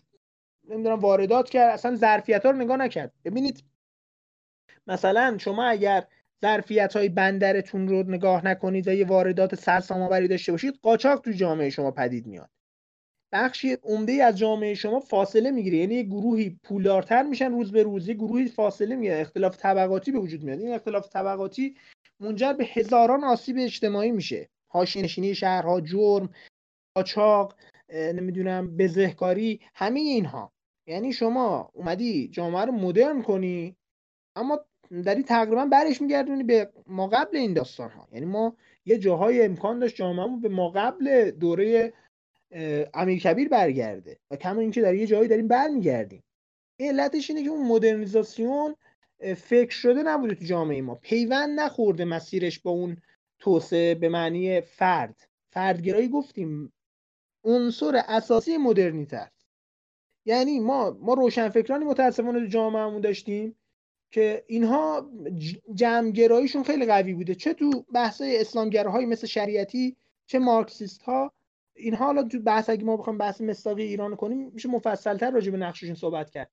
نمی‌دونم 0.69 0.99
واردات 0.99 1.49
کرد 1.49 1.73
اصلا 1.73 1.95
ظرفیت 1.95 2.45
ها 2.45 2.51
رو 2.51 2.57
نگاه 2.57 2.77
نکرد. 2.77 3.13
ببینید 3.25 3.63
مثلا 4.87 5.37
شما 5.37 5.63
اگر 5.63 6.07
ظرفیت 6.41 6.95
های 6.95 7.09
بندرتون 7.09 7.87
رو 7.87 8.03
نگاه 8.03 8.45
نکنید 8.45 8.87
و 8.87 8.93
یه 8.93 9.05
واردات 9.05 9.55
سرسام 9.55 10.01
آوری 10.01 10.27
داشته 10.27 10.51
باشید 10.51 10.79
قاچاق 10.81 11.21
تو 11.21 11.31
جامعه 11.31 11.69
شما 11.69 11.91
پدید 11.91 12.25
میاد. 12.25 12.49
بخشی 13.31 13.73
عمده 13.83 14.13
از 14.13 14.37
جامعه 14.37 14.73
شما 14.73 14.99
فاصله 14.99 15.51
می‌گیره. 15.51 15.77
یعنی 15.77 15.95
یه 15.95 16.03
گروهی 16.03 16.59
پولدارتر 16.63 17.23
میشن 17.23 17.51
روز 17.51 17.71
به 17.71 17.83
روز 17.83 18.07
یه 18.07 18.13
گروهی 18.13 18.47
فاصله 18.47 18.95
می‌گیره 18.95 19.19
اختلاف 19.19 19.57
طبقاتی 19.57 20.11
به 20.11 20.19
وجود 20.19 20.43
میاد. 20.43 20.59
این 20.59 20.73
اختلاف 20.73 21.09
طبقاتی 21.09 21.75
منجر 22.19 22.53
به 22.53 22.65
هزاران 22.65 23.23
آسیب 23.23 23.55
اجتماعی 23.59 24.11
میشه. 24.11 24.49
حاشیه 24.67 25.03
نشینی 25.03 25.35
شهرها 25.35 25.81
جرم 25.81 26.29
قاچاق 26.95 27.55
نمی‌دونم 27.93 28.77
بزهکاری 28.77 29.61
همه 29.75 29.99
اینها. 29.99 30.52
یعنی 30.87 31.13
شما 31.13 31.71
اومدی 31.73 32.27
جامعه 32.27 32.65
رو 32.65 32.71
مدرن 32.71 33.21
کنی 33.21 33.75
اما 34.35 34.59
داری 35.05 35.23
تقریبا 35.23 35.65
برش 35.65 36.01
میگردونی 36.01 36.43
به 36.43 36.71
ما 36.87 37.07
قبل 37.07 37.37
این 37.37 37.53
داستان 37.53 37.89
ها 37.89 38.07
یعنی 38.11 38.25
ما 38.25 38.55
یه 38.85 38.97
جاهای 38.97 39.45
امکان 39.45 39.79
داشت 39.79 39.95
جامعه 39.95 40.39
به 40.41 40.49
ما 40.49 40.69
قبل 40.69 41.31
دوره 41.31 41.93
امیر 42.93 43.19
کبیر 43.19 43.49
برگرده 43.49 44.19
و 44.31 44.35
کما 44.35 44.61
اینکه 44.61 44.81
در 44.81 44.95
یه 44.95 45.07
جایی 45.07 45.27
داریم 45.27 45.47
برمیگردیم. 45.47 46.23
علتش 46.79 47.29
اینه 47.29 47.43
که 47.43 47.49
اون 47.49 47.67
مدرنیزاسیون 47.67 48.75
فکر 49.37 49.69
شده 49.69 50.03
نبوده 50.03 50.35
تو 50.35 50.45
جامعه 50.45 50.81
ما. 50.81 50.95
پیوند 50.95 51.59
نخورده 51.59 52.05
مسیرش 52.05 52.59
با 52.59 52.71
اون 52.71 52.97
توسعه 53.39 53.95
به 53.95 54.09
معنی 54.09 54.61
فرد. 54.61 55.27
فردگرایی 55.49 56.07
گفتیم. 56.07 56.73
عنصر 57.43 58.01
اساسی 58.07 58.57
مدرنیته 58.57 59.17
است 59.17 59.32
یعنی 60.25 60.59
ما 60.59 60.97
ما 61.01 61.13
روشنفکرانی 61.13 61.85
متاسفانه 61.85 62.39
تو 62.39 62.45
جامعهمون 62.45 63.01
داشتیم 63.01 63.55
که 64.11 64.43
اینها 64.47 65.11
جمعگراییشون 65.73 66.63
خیلی 66.63 66.85
قوی 66.85 67.13
بوده. 67.13 67.35
چه 67.35 67.53
تو 67.53 67.85
بحث 67.93 68.21
اسلامگراهایی 68.25 69.05
مثل 69.05 69.27
شریعتی 69.27 69.95
چه 70.25 70.39
مارکسیست 70.39 71.03
ها 71.03 71.33
اینها 71.75 72.05
حالا 72.05 72.23
تو 72.23 72.39
بحث 72.39 72.69
اگه 72.69 72.83
ما 72.83 72.97
بخوایم 72.97 73.17
بحث 73.17 73.41
مستاقی 73.41 73.83
ایران 73.83 74.15
کنیم 74.15 74.51
میشه 74.53 74.69
مفصلتر 74.69 75.31
راجع 75.31 75.51
به 75.51 75.57
نقششون 75.57 75.95
صحبت 75.95 76.29
کرد. 76.29 76.51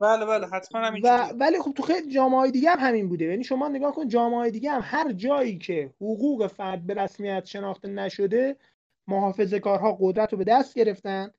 بله 0.00 0.26
بله 0.26 0.46
حتما 0.46 0.90
و 1.02 1.28
ولی 1.28 1.58
خب 1.58 1.72
تو 1.72 1.82
خیلی 1.82 2.12
جامعه 2.12 2.50
دیگه 2.50 2.70
هم 2.70 2.78
همین 2.78 3.08
بوده. 3.08 3.24
یعنی 3.24 3.44
شما 3.44 3.68
نگاه 3.68 3.94
کن 3.94 4.08
جامعه 4.08 4.50
دیگه 4.50 4.70
هم 4.70 4.80
هر 4.84 5.12
جایی 5.12 5.58
که 5.58 5.94
حقوق 5.96 6.46
فرد 6.46 6.86
به 6.86 6.94
رسمیت 6.94 7.44
شناخته 7.44 7.88
نشده 7.88 8.56
محافظه 9.06 9.60
کارها 9.60 9.98
قدرت 10.00 10.32
رو 10.32 10.38
به 10.38 10.44
دست 10.44 10.74
گرفتن 10.74 11.30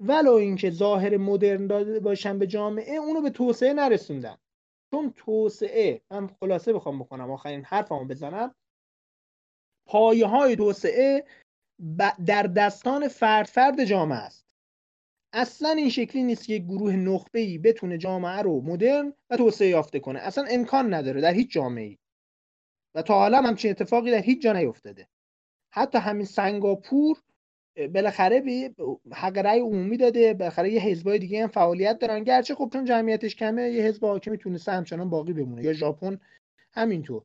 ولو 0.00 0.32
اینکه 0.32 0.70
ظاهر 0.70 1.16
مدرن 1.16 1.66
داده 1.66 2.00
باشن 2.00 2.38
به 2.38 2.46
جامعه 2.46 2.96
اونو 2.96 3.20
به 3.20 3.30
توسعه 3.30 3.72
نرسوندن. 3.72 4.36
چون 4.90 5.12
توسعه 5.16 6.00
من 6.10 6.26
خلاصه 6.26 6.72
بخوام 6.72 6.98
بکنم 6.98 7.30
آخرین 7.30 7.64
حرفمو 7.64 8.04
بزنم. 8.04 8.54
پایه 9.86 10.26
های 10.26 10.56
توسعه 10.56 11.24
در 12.26 12.42
دستان 12.42 13.08
فرد 13.08 13.46
فرد 13.46 13.84
جامعه 13.84 14.18
است. 14.18 14.46
اصلا 15.32 15.70
این 15.70 15.90
شکلی 15.90 16.22
نیست 16.22 16.46
که 16.46 16.58
گروه 16.58 16.96
نخبه 16.96 17.40
ای 17.40 17.58
بتونه 17.58 17.98
جامعه 17.98 18.42
رو 18.42 18.60
مدرن 18.60 19.12
و 19.30 19.36
توسعه 19.36 19.68
یافته 19.68 20.00
کنه. 20.00 20.18
اصلا 20.18 20.44
امکان 20.50 20.94
نداره 20.94 21.20
در 21.20 21.32
هیچ 21.32 21.52
جامعه 21.52 21.84
ای 21.84 21.98
و 22.94 23.02
تا 23.02 23.14
حالا 23.14 23.42
همچین 23.42 23.70
اتفاقی 23.70 24.10
در 24.10 24.22
هیچ 24.22 24.42
جا 24.42 24.52
نیفتاده. 24.52 25.08
حتی 25.72 25.98
همین 25.98 26.26
سنگاپور 26.26 27.22
بالاخره 27.94 28.40
به 28.40 28.70
حق 29.12 29.38
رأی 29.38 29.60
عمومی 29.60 29.96
داده 29.96 30.34
بالاخره 30.34 30.70
یه 30.70 30.80
حزبای 30.80 31.18
دیگه 31.18 31.42
هم 31.42 31.48
فعالیت 31.48 31.98
دارن. 31.98 32.24
گرچه 32.24 32.54
خب 32.54 32.70
چون 32.72 32.84
جمعیتش 32.84 33.36
کمه 33.36 33.62
یه 33.62 33.82
حزب 33.82 34.04
حاکمی 34.04 34.38
تونسته 34.38 34.72
همچنان 34.72 35.10
باقی 35.10 35.32
بمونه. 35.32 35.64
یا 35.64 35.72
ژاپن 35.72 36.20
همینطور. 36.72 37.22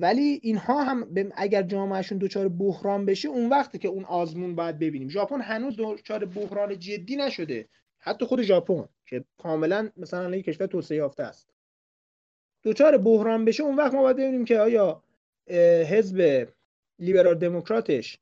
ولی 0.00 0.40
اینها 0.42 0.82
هم 0.84 1.08
اگر 1.36 1.62
جامعهشون 1.62 2.18
دچار 2.18 2.48
بحران 2.48 3.06
بشه 3.06 3.28
اون 3.28 3.48
وقتی 3.48 3.78
که 3.78 3.88
اون 3.88 4.04
آزمون 4.04 4.54
باید 4.54 4.78
ببینیم. 4.78 5.08
ژاپن 5.08 5.40
هنوز 5.40 5.74
دچار 5.78 6.24
بحران 6.24 6.78
جدی 6.78 7.16
نشده. 7.16 7.68
حتی 7.98 8.24
خود 8.24 8.42
ژاپن 8.42 8.84
که 9.06 9.24
کاملا 9.38 9.90
مثلا 9.96 10.36
یک 10.36 10.44
کشور 10.44 10.66
توسعه 10.66 10.98
یافته 10.98 11.22
است. 11.22 11.50
دچار 12.64 12.98
بحران 12.98 13.44
بشه 13.44 13.62
اون 13.62 13.76
وقت 13.76 13.94
ما 13.94 14.02
باید 14.02 14.16
ببینیم 14.16 14.44
که 14.44 14.58
آیا 14.58 15.02
حزب 15.90 16.48
لیبرال 16.98 17.34
دموکراتش 17.34 18.18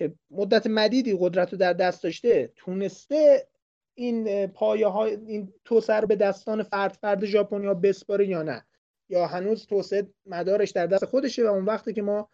که 0.00 0.14
مدت 0.30 0.66
مدیدی 0.66 1.16
قدرت 1.20 1.52
رو 1.52 1.58
در 1.58 1.72
دست 1.72 2.02
داشته 2.02 2.52
تونسته 2.56 3.48
این 3.94 4.46
پایه 4.46 4.86
های 4.86 5.14
این 5.14 5.54
توسعه 5.64 6.00
رو 6.00 6.06
به 6.06 6.16
دستان 6.16 6.62
فرد 6.62 6.92
فرد 6.92 7.24
ژاپنیا 7.24 7.74
بسپاره 7.74 8.26
یا 8.26 8.42
نه. 8.42 8.66
یا 9.08 9.26
هنوز 9.26 9.66
توسعه 9.66 10.12
مدارش 10.26 10.70
در 10.70 10.86
دست 10.86 11.04
خودشه 11.04 11.44
و 11.44 11.46
اون 11.46 11.64
وقتی 11.64 11.92
که 11.92 12.02
ما 12.02 12.30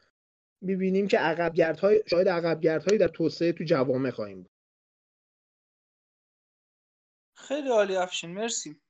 ببینیم 0.69 1.09
که 1.09 1.19
عقبگردهای 1.19 2.03
شاید 2.07 2.29
عقبگردهایی 2.29 2.99
در 2.99 3.09
توسعه 3.09 3.53
تو 3.53 3.65
جوامع 3.65 4.11
خواهیم 4.11 4.43
بود. 4.43 4.53
خیلی 7.35 7.69
عالی 7.69 7.97
افشین 7.97 8.31
مرسی. 8.31 8.81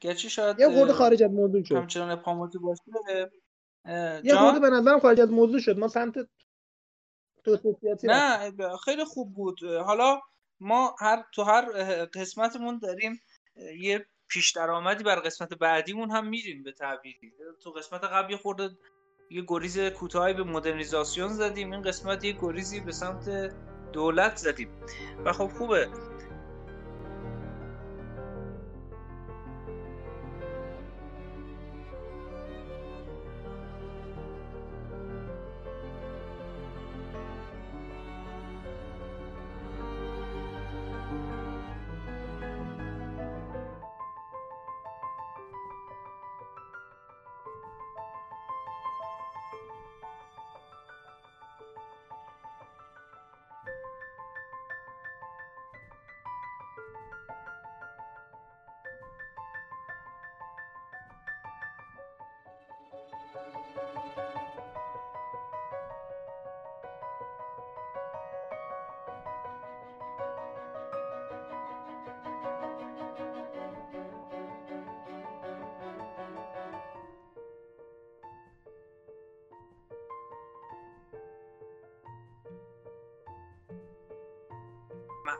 گرچه 0.00 0.28
شاید 0.28 0.60
یه 0.60 0.68
خورده 0.68 0.92
خارج 0.92 1.22
از 1.22 1.30
موضوع 1.30 1.64
شد. 1.64 1.74
همچنان 1.74 2.16
پاموتی 2.16 2.58
باشه. 2.58 2.82
یه 4.24 4.34
خورده 4.34 4.60
به 4.60 4.70
نظرم 4.70 5.00
خارج 5.00 5.20
از 5.20 5.30
موضوع 5.30 5.60
شد. 5.60 5.78
ما 5.78 5.88
سمت 5.88 6.14
نه 8.04 8.52
خیلی 8.84 9.04
خوب 9.04 9.34
بود. 9.34 9.64
حالا 9.64 10.20
ما 10.60 10.96
هر 11.00 11.24
تو 11.34 11.42
هر 11.42 11.64
قسمتمون 12.04 12.78
داریم 12.78 13.20
یه 13.80 14.06
پیش 14.28 14.52
درآمدی 14.52 15.04
بر 15.04 15.16
قسمت 15.16 15.54
بعدیمون 15.54 16.10
هم 16.10 16.28
میریم 16.28 16.62
به 16.62 16.72
تعبیری. 16.72 17.32
تو 17.62 17.70
قسمت 17.70 18.04
قبل 18.04 18.30
یه 18.30 18.36
خورده 18.36 18.70
یه 19.30 19.44
گریز 19.48 19.78
کوتاهی 19.78 20.34
به 20.34 20.44
مدرنیزاسیون 20.44 21.28
زدیم 21.28 21.72
این 21.72 21.82
قسمت 21.82 22.24
یه 22.24 22.36
گریزی 22.40 22.80
به 22.80 22.92
سمت 22.92 23.52
دولت 23.92 24.36
زدیم. 24.36 24.68
و 25.24 25.32
خب 25.32 25.46
خوبه. 25.46 25.88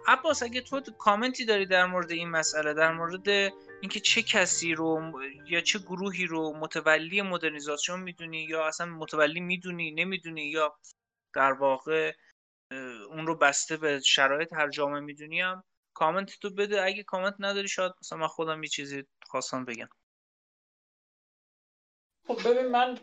عباس 0.07 0.43
اگه 0.43 0.61
تو 0.61 0.81
کامنتی 0.99 1.45
داری 1.45 1.67
در 1.67 1.87
مورد 1.87 2.11
این 2.11 2.31
مسئله 2.31 2.75
در 2.75 2.93
مورد 2.93 3.29
اینکه 3.81 4.01
چه 4.01 4.23
کسی 4.23 4.75
رو 4.75 5.13
یا 5.49 5.61
چه 5.61 5.79
گروهی 5.79 6.27
رو 6.27 6.57
متولی 6.59 7.23
مدرنیزاسیون 7.23 8.01
می‌دونی 8.01 8.45
یا 8.45 8.67
اصلا 8.67 8.87
متولی 8.87 9.41
می‌دونی 9.41 9.91
نمی‌دونی 9.91 10.51
یا 10.51 10.77
در 11.35 11.53
واقع 11.53 12.13
اون 13.11 13.27
رو 13.27 13.37
بسته 13.37 13.77
به 13.77 14.01
شرایط 14.01 14.53
هر 14.53 14.69
جامعه 14.69 15.01
می‌دونی 15.01 15.41
هم 15.41 15.65
کامنت 15.95 16.39
تو 16.41 16.51
بده. 16.51 16.85
اگه 16.85 17.03
کامنت 17.03 17.35
نداری 17.39 17.69
شاید 17.69 17.93
مثلا 18.03 18.19
من 18.19 18.27
خودم 18.27 18.63
یه 18.63 18.69
چیزی 18.69 19.05
خواستم 19.27 19.65
بگم. 19.65 19.89
خب 22.27 22.49
ببین 22.49 22.67
من 22.67 22.99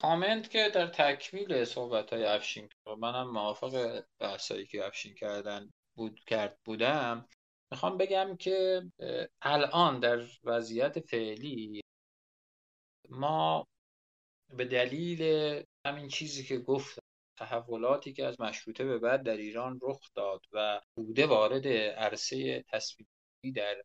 کامنت 0.00 0.50
که 0.50 0.70
در 0.74 0.86
تکمیل 0.86 1.64
صحبت 1.64 2.12
های 2.12 2.24
افشین 2.24 2.68
منم 2.98 3.30
موافق 3.30 4.04
بحثایی 4.18 4.66
که 4.66 4.86
افشین 4.86 5.14
کردن 5.14 5.70
بود 5.96 6.20
کرد 6.26 6.58
بودم. 6.64 7.28
می‌خوام 7.70 7.98
بگم 7.98 8.36
که 8.36 8.82
الان 9.42 10.00
در 10.00 10.26
وضعیت 10.44 11.00
فعلی 11.00 11.80
ما 13.08 13.68
به 14.48 14.64
دلیل 14.64 15.22
همین 15.86 16.08
چیزی 16.08 16.44
که 16.44 16.58
گفت 16.58 16.98
تحولاتی 17.38 18.12
که 18.12 18.26
از 18.26 18.40
مشروطه 18.40 18.84
به 18.84 18.98
بعد 18.98 19.22
در 19.22 19.36
ایران 19.36 19.78
رخ 19.82 20.00
داد 20.14 20.46
و 20.52 20.80
بوده 20.94 21.26
وارد 21.26 21.66
عرصه 21.96 22.64
تصویری 22.68 23.52
در 23.54 23.82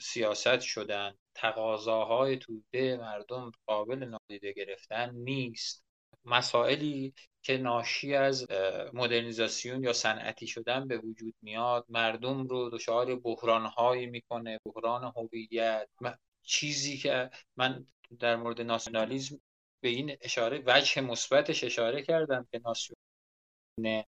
سیاست 0.00 0.60
شدن 0.60 1.14
تقاضاهای 1.36 2.36
توده 2.36 2.96
مردم 2.96 3.52
قابل 3.66 4.04
نادیده 4.04 4.52
گرفتن 4.52 5.14
نیست. 5.14 5.86
مسائلی 6.24 7.14
که 7.42 7.58
ناشی 7.58 8.14
از 8.14 8.46
مدرنیزاسیون 8.92 9.84
یا 9.84 9.92
صنعتی 9.92 10.46
شدن 10.46 10.88
به 10.88 10.98
وجود 10.98 11.34
میاد 11.42 11.86
مردم 11.88 12.46
رو 12.46 12.70
دچار 12.70 13.16
بحرانهایی 13.16 14.06
می‌کنه 14.06 14.60
بحران 14.64 15.12
هویت. 15.16 15.88
چیزی 16.42 16.96
که 16.96 17.30
من 17.56 17.86
در 18.18 18.36
مورد 18.36 18.60
ناسیونالیزم 18.60 19.40
به 19.80 19.88
این 19.88 20.16
اشاره 20.20 20.62
وجه 20.66 21.00
مثبتش 21.00 21.64
اشاره 21.64 22.02
کردم 22.02 22.48
که 22.52 22.60
ناسیونالیسم 22.64 24.06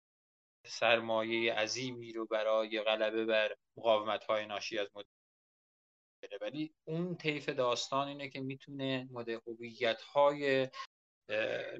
سرمایه 0.66 1.54
عظیمی 1.54 2.12
رو 2.12 2.26
برای 2.26 2.82
غلبه 2.82 3.24
بر 3.24 3.54
مقاومت 3.76 4.24
های 4.24 4.46
ناشی 4.46 4.78
از 4.78 4.88
ولی 6.40 6.74
اون 6.84 7.16
طیف 7.16 7.48
داستان 7.48 8.08
اینه 8.08 8.28
که 8.28 8.40
می‌تونه 8.40 9.08
مدل 9.10 9.38
هویت 9.46 10.02
های 10.02 10.68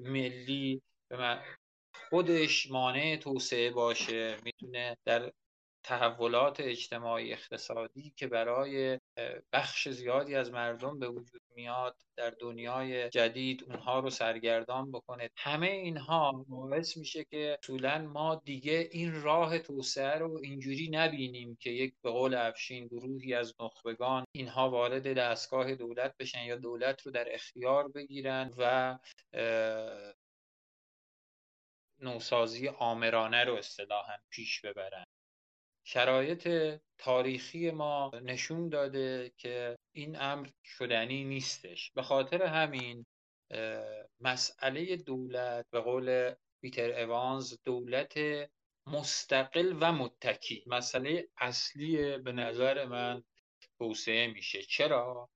ملی 0.01 0.81
خودش 2.09 2.71
مانع 2.71 3.15
توسعه 3.15 3.71
باشه. 3.71 4.37
می‌تونه 4.43 4.97
در 5.05 5.31
تحولات 5.83 6.59
اجتماعی 6.59 7.33
اقتصادی 7.33 8.13
که 8.17 8.27
برای 8.27 8.99
بخش 9.53 9.89
زیادی 9.89 10.35
از 10.35 10.51
مردم 10.51 10.99
به 10.99 11.07
وجود 11.07 11.41
میاد 11.55 11.95
در 12.15 12.29
دنیای 12.29 13.09
جدید 13.09 13.63
اونها 13.63 13.99
رو 13.99 14.09
سرگردان 14.09 14.91
بکنه. 14.91 15.29
همه 15.37 15.67
اینها 15.67 16.45
باعث 16.49 16.97
میشه 16.97 17.23
که 17.23 17.57
اصولا 17.63 17.97
ما 17.97 18.41
دیگه 18.45 18.89
این 18.91 19.21
راه 19.21 19.59
توسعه 19.59 20.17
رو 20.17 20.39
اینجوری 20.43 20.89
نبینیم 20.89 21.55
که 21.55 21.69
یک 21.69 21.93
به 22.01 22.11
قول 22.11 22.33
افشین 22.33 22.87
گروهی 22.87 23.33
از 23.33 23.53
نخبگان 23.59 24.25
اینها 24.31 24.69
وارد 24.69 25.17
دستگاه 25.17 25.75
دولت 25.75 26.17
بشن 26.19 26.43
یا 26.43 26.55
دولت 26.55 27.01
رو 27.01 27.11
در 27.11 27.33
اختیار 27.33 27.87
بگیرن 27.87 28.53
و 28.57 28.97
نوسازی 31.99 32.67
آمرانه 32.67 33.43
رو 33.43 33.55
اصطلاحا 33.55 34.17
پیش 34.29 34.61
ببرن. 34.61 35.02
شرایط 35.93 36.49
تاریخی 36.97 37.71
ما 37.71 38.11
نشون 38.23 38.69
داده 38.69 39.31
که 39.37 39.77
این 39.95 40.21
امر 40.21 40.49
شدنی 40.63 41.23
نیستش. 41.23 41.91
به 41.91 42.01
خاطر 42.01 42.43
همین 42.43 43.05
مسئله 44.19 44.95
دولت 44.95 45.65
به 45.71 45.79
قول 45.79 46.33
پیتر 46.61 47.01
اوانز 47.01 47.57
دولت 47.65 48.13
مستقل 48.87 49.77
و 49.81 49.91
متکی. 49.91 50.63
مسئله 50.67 51.27
اصلی 51.37 52.17
به 52.17 52.31
نظر 52.31 52.85
من 52.85 53.23
توسعه 53.79 54.27
میشه. 54.27 54.61
چرا؟ 54.61 55.29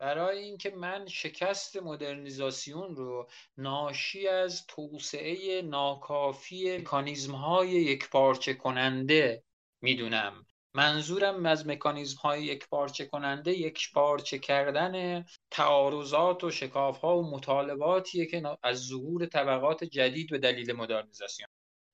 برای 0.00 0.38
اینکه 0.38 0.70
من 0.70 1.06
شکست 1.06 1.76
مدرنیزاسیون 1.76 2.96
رو 2.96 3.28
ناشی 3.56 4.28
از 4.28 4.66
توسعه 4.66 5.62
ناکافی 5.62 6.78
مکانیزم 6.78 7.34
های 7.34 7.70
یک 7.70 8.10
پارچه 8.10 8.54
کننده 8.54 9.44
می‌دونم. 9.82 10.46
منظورم 10.74 11.46
از 11.46 11.66
مکانیزم 11.66 12.18
های 12.18 12.44
یک 12.44 12.68
پارچه 12.68 13.06
کننده 13.06 13.52
یک 13.52 13.92
پارچه 13.92 14.38
کردن 14.38 15.24
تعارضات 15.50 16.44
و 16.44 16.50
شکاف 16.50 16.98
ها 16.98 17.18
و 17.18 17.30
مطالباتیه 17.30 18.26
که 18.26 18.58
از 18.62 18.86
ظهور 18.86 19.26
طبقات 19.26 19.84
جدید 19.84 20.30
به 20.30 20.38
دلیل 20.38 20.72
مدرنیزاسیون 20.72 21.48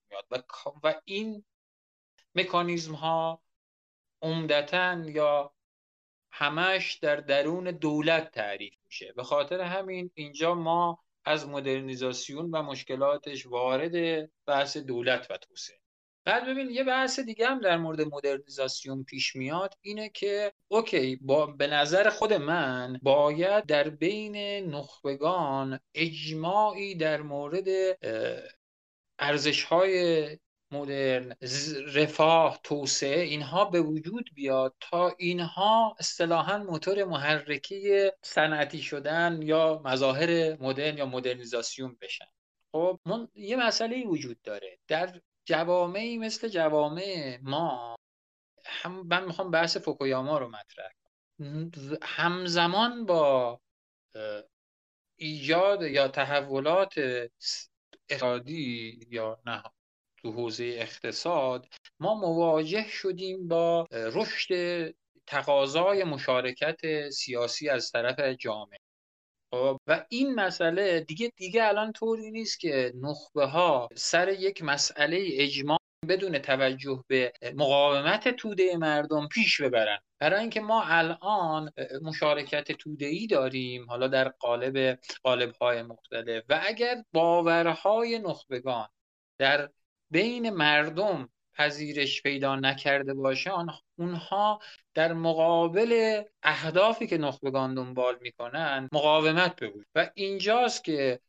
میاد. 0.09 0.25
و, 0.31 0.43
و 0.83 0.93
این 1.05 1.45
مکانیزم 2.35 2.93
ها 2.93 3.41
عمدتا 4.21 5.03
یا 5.05 5.53
همش 6.31 6.93
در 6.93 7.15
درون 7.15 7.71
دولت 7.71 8.31
تعریف 8.31 8.73
میشه. 8.85 9.13
به 9.15 9.23
خاطر 9.23 9.61
همین 9.61 10.11
اینجا 10.13 10.55
ما 10.55 11.03
از 11.25 11.47
مدرنیزاسیون 11.47 12.51
و 12.51 12.63
مشکلاتش 12.63 13.45
وارد 13.45 14.29
بحث 14.45 14.77
دولت 14.77 15.31
و 15.31 15.37
توسعه. 15.37 15.79
بعد 16.29 16.45
ببین 16.45 16.69
یه 16.69 16.83
بحث 16.83 17.19
دیگه 17.19 17.47
هم 17.47 17.59
در 17.59 17.77
مورد 17.77 18.01
مدرنیزاسیون 18.01 19.03
پیش 19.03 19.35
میاد 19.35 19.73
اینه 19.81 20.09
که 20.09 20.53
اوکی 20.67 21.15
با 21.15 21.45
به 21.45 21.67
نظر 21.67 22.09
خود 22.09 22.33
من 22.33 22.99
باید 23.03 23.65
در 23.65 23.89
بین 23.89 24.35
نخبگان 24.75 25.79
اجماعی 25.95 26.95
در 26.95 27.21
مورد 27.21 27.67
ارزش 29.19 29.63
های 29.63 30.27
مدرن 30.71 31.35
رفاه 31.93 32.59
توسعه 32.63 33.21
اینها 33.21 33.65
به 33.65 33.81
وجود 33.81 34.29
بیاد 34.35 34.75
تا 34.79 35.15
اینها 35.17 35.95
اصطلاحا 35.99 36.57
موتور 36.57 37.03
محرکی 37.03 38.09
صنعتی 38.21 38.81
شدن 38.81 39.39
یا 39.41 39.81
مظاهر 39.85 40.61
مدرن 40.63 40.97
یا 40.97 41.05
مدرنیزاسیون 41.05 41.97
بشن. 42.01 42.25
خب 42.71 42.99
من 43.05 43.27
یه 43.35 43.55
مسئله 43.55 44.05
وجود 44.05 44.41
داره. 44.41 44.77
در 44.87 45.21
جوامعی 45.49 46.17
مثل 46.17 46.47
جوامع 46.47 47.39
ما 47.41 47.95
هم 48.65 49.07
من 49.07 49.25
می‌خوام 49.25 49.51
بحث 49.51 49.77
فوکویاما 49.77 50.37
رو 50.37 50.49
مطرح 50.49 50.91
همزمان 52.03 53.05
با 53.05 53.59
ایجاد 55.15 55.81
یا 55.81 56.07
تحولات 56.07 56.93
اقتصادی 58.09 58.99
یا 59.09 59.41
نه 59.45 59.63
تو 60.17 60.31
حوزه 60.31 60.63
اقتصاد 60.79 61.67
ما 61.99 62.15
مواجه 62.15 62.87
شدیم 62.87 63.47
با 63.47 63.87
رشد 63.91 64.51
تقاضای 65.27 66.03
مشارکت 66.03 67.09
سیاسی 67.09 67.69
از 67.69 67.91
طرف 67.91 68.19
جامعه. 68.19 68.79
و 69.87 70.05
این 70.09 70.35
مسئله 70.35 70.99
دیگه 70.99 71.31
دیگه 71.35 71.67
الان 71.67 71.91
طوری 71.91 72.31
نیست 72.31 72.59
که 72.59 72.93
نخبه 72.95 73.45
ها 73.45 73.89
سر 73.95 74.29
یک 74.29 74.63
مسئله 74.63 75.27
اجماع 75.31 75.79
بدون 76.07 76.39
توجه 76.39 77.03
به 77.07 77.33
مقاومت 77.55 78.27
توده 78.27 78.77
مردم 78.77 79.27
پیش 79.27 79.61
ببرن. 79.61 79.99
برای 80.19 80.41
اینکه 80.41 80.61
ما 80.61 80.83
الان 80.83 81.71
مشارکت 82.01 82.71
توده 82.71 83.05
ای 83.05 83.27
داریم 83.27 83.85
حالا 83.89 84.07
در 84.07 84.29
قالب 84.29 84.99
قالب 85.23 85.55
های 85.55 85.83
مختلف. 85.83 86.43
و 86.49 86.61
اگر 86.63 87.03
باورهای 87.13 88.19
نخبگان 88.19 88.87
در 89.37 89.69
بین 90.11 90.49
مردم 90.49 91.29
پذیرش 91.59 92.21
پیدا 92.21 92.55
نکرده 92.55 93.13
باشه 93.13 93.51
اونها 93.97 94.59
در 94.93 95.13
مقابل 95.13 96.23
اهدافی 96.43 97.07
که 97.07 97.17
نخبگان 97.17 97.73
دنبال 97.73 98.17
می‌کنن 98.21 98.89
مقاومت 98.91 99.55
بگوید 99.55 99.87
و 99.95 100.11
اینجاست 100.13 100.83
که 100.83 101.19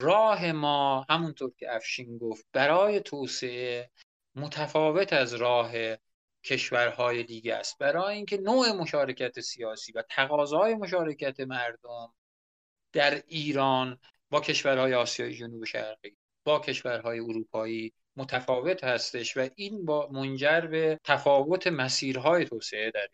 راه 0.00 0.52
ما 0.52 1.06
همونطور 1.10 1.52
که 1.58 1.74
افشین 1.74 2.18
گفت 2.18 2.46
برای 2.52 3.00
توسعه 3.00 3.90
متفاوت 4.34 5.12
از 5.12 5.34
راه 5.34 5.72
کشورهای 6.44 7.22
دیگه 7.22 7.54
است. 7.54 7.78
برای 7.78 8.16
اینکه 8.16 8.36
نوع 8.38 8.72
مشارکت 8.72 9.40
سیاسی 9.40 9.92
و 9.92 10.02
تقاضای 10.10 10.74
مشارکت 10.74 11.40
مردم 11.40 12.14
در 12.92 13.22
ایران 13.26 13.98
با 14.30 14.40
کشورهای 14.40 14.94
آسیای 14.94 15.34
جنوب 15.34 15.64
شرقی 15.64 16.16
با 16.44 16.58
کشورهای 16.58 17.20
اروپایی 17.20 17.92
متفاوت 18.16 18.84
هستش 18.84 19.36
و 19.36 19.48
این 19.56 19.84
با 19.84 20.08
منجر 20.12 20.60
به 20.60 21.00
تفاوت 21.04 21.66
مسیرهای 21.66 22.44
توسعه 22.44 22.90
در 22.90 23.08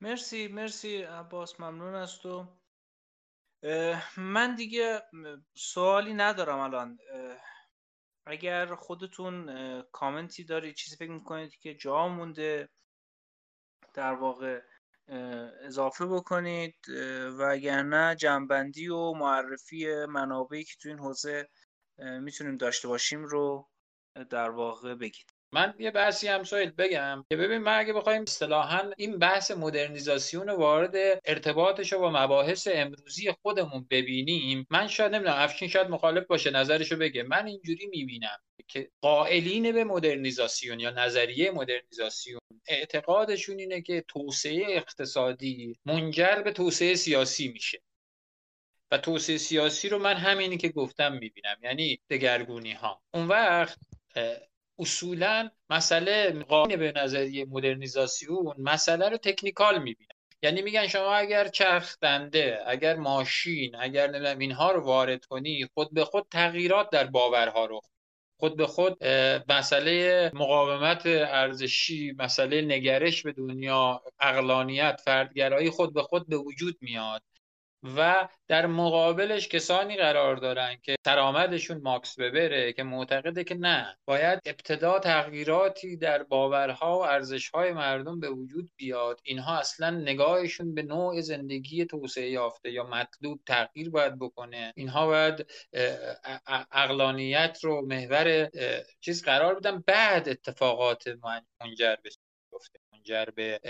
مرسی 0.00 0.48
مرسی 0.48 1.02
عباس 1.02 1.60
ممنون 1.60 1.94
از 1.94 2.18
تو. 2.18 2.46
من 4.16 4.54
دیگه 4.54 5.02
سوالی 5.54 6.14
ندارم 6.14 6.58
الان. 6.58 6.98
اگر 8.26 8.74
خودتون 8.74 9.82
کامنتی 9.92 10.44
داری 10.44 10.74
چیزی 10.74 10.96
فکر 10.96 11.10
می‌کنید 11.10 11.56
که 11.56 11.74
جا 11.74 12.08
مونده 12.08 12.68
در 13.94 14.12
واقع 14.12 14.60
اضافه 15.62 16.06
بکنید 16.06 16.88
و 17.38 17.42
اگر 17.42 17.82
نه 17.82 18.16
جنبندی 18.16 18.88
و 18.88 19.12
معرفی 19.12 19.86
منابعی 20.08 20.64
که 20.64 20.74
تو 20.80 20.88
این 20.88 20.98
حوزه 20.98 21.48
می‌تونیم 21.98 22.56
داشته 22.56 22.88
باشیم 22.88 23.24
رو 23.24 23.68
در 24.30 24.50
واقع 24.50 24.94
بگید. 24.94 25.26
من 25.52 25.74
یه 25.78 25.90
بحثی 25.90 26.28
هم 26.28 26.42
شاید 26.42 26.76
بگم 26.76 27.24
که 27.30 27.36
ببین 27.36 27.58
ما 27.58 27.70
اگه 27.70 27.92
بخوایم 27.92 28.22
اصطلاحا 28.22 28.90
این 28.96 29.18
بحث 29.18 29.50
مدرنیزاسیون 29.50 30.50
وارد 30.50 31.20
ارتباطش 31.24 31.92
رو 31.92 31.98
با 31.98 32.10
مباحث 32.10 32.68
امروزی 32.72 33.32
خودمون 33.42 33.86
ببینیم 33.90 34.66
من 34.70 34.88
شاید 34.88 35.14
نمی‌دونم 35.14 35.36
افشین 35.38 35.68
شاید 35.68 35.88
مخالف 35.88 36.26
باشه 36.26 36.50
نظرشو 36.50 36.96
بگه. 36.96 37.22
من 37.22 37.46
اینجوری 37.46 37.86
می‌بینم 37.86 38.38
که 38.68 38.90
قائلین 39.00 39.72
به 39.72 39.84
مدرنیزاسیون 39.84 40.80
یا 40.80 40.90
نظریه 40.90 41.50
مدرنیزاسیون 41.50 42.40
اعتقادشون 42.68 43.58
اینه 43.58 43.82
که 43.82 44.04
توسعه 44.08 44.64
اقتصادی 44.68 45.78
منجر 45.84 46.42
به 46.44 46.52
توسعه 46.52 46.94
سیاسی 46.94 47.48
میشه. 47.48 47.82
و 48.90 48.98
توسعه 48.98 49.38
سیاسی 49.38 49.88
رو 49.88 49.98
من 49.98 50.16
همینی 50.16 50.56
که 50.56 50.68
گفتم 50.68 51.12
می‌بینم 51.12 51.56
یعنی 51.62 52.00
دگرگونی 52.10 52.72
ها 52.72 53.02
اون 53.14 53.28
وقت 53.28 53.78
اصولا 54.78 55.50
مسئله 55.70 56.30
قانون 56.30 56.76
به 56.76 56.92
نظریه 56.96 57.44
مدرنیزاسیون 57.44 58.54
مسئله 58.58 59.08
رو 59.08 59.16
تکنیکال 59.16 59.82
می‌بینن 59.82 60.08
یعنی 60.42 60.62
میگن 60.62 60.86
شما 60.86 61.14
اگر 61.14 61.48
چرخ 61.48 61.96
دنده 62.00 62.58
اگر 62.66 62.96
ماشین 62.96 63.76
اگر 63.76 64.06
نمی‌دونم 64.06 64.38
اینها 64.38 64.70
رو 64.72 64.80
وارد 64.80 65.24
کنی 65.24 65.68
خود 65.74 65.94
به 65.94 66.04
خود 66.04 66.26
تغییرات 66.30 66.90
در 66.90 67.06
باورها 67.06 67.66
رو. 67.66 67.80
خود 68.38 68.56
به 68.56 68.66
خود 68.66 69.04
مسئله 69.48 70.30
مقاومت 70.34 71.02
ارزشی 71.06 72.14
مسئله 72.18 72.62
نگرش 72.62 73.22
به 73.22 73.32
دنیا 73.32 74.02
اقلانیت 74.20 75.00
فردگرایی 75.04 75.70
خود 75.70 75.94
به 75.94 76.02
خود 76.02 76.28
به 76.28 76.36
وجود 76.36 76.78
میاد. 76.80 77.22
و 77.96 78.28
در 78.48 78.66
مقابلش 78.66 79.48
کسانی 79.48 79.96
قرار 79.96 80.36
دارن 80.36 80.76
که 80.82 80.96
سرآمدشون 81.04 81.80
ماکس 81.82 82.18
ببره 82.18 82.72
که 82.72 82.82
معتقده 82.82 83.44
که 83.44 83.54
نه 83.54 83.96
باید 84.04 84.40
ابتدا 84.46 84.98
تغییراتی 84.98 85.96
در 85.96 86.22
باورها 86.22 86.98
و 86.98 87.02
ارزشهای 87.02 87.72
مردم 87.72 88.20
به 88.20 88.30
وجود 88.30 88.70
بیاد. 88.76 89.20
اینها 89.24 89.58
اصلا 89.58 89.90
نگاهشون 89.90 90.74
به 90.74 90.82
نوع 90.82 91.20
زندگی 91.20 91.84
توسعه 91.84 92.30
یافته 92.30 92.70
یا 92.70 92.84
مطلوب 92.84 93.40
تغییر 93.46 93.90
باید 93.90 94.18
بکنه. 94.18 94.72
اینها 94.76 95.06
باید 95.06 95.46
اقلانیت 96.72 97.58
رو 97.62 97.86
محور 97.86 98.50
چیز 99.00 99.24
قرار 99.24 99.54
بدن. 99.54 99.84
بعد 99.86 100.28
اتفاقات 100.28 101.04
منجر 101.60 101.96
به 102.02 102.10
منجر 102.92 103.24
به 103.24 103.60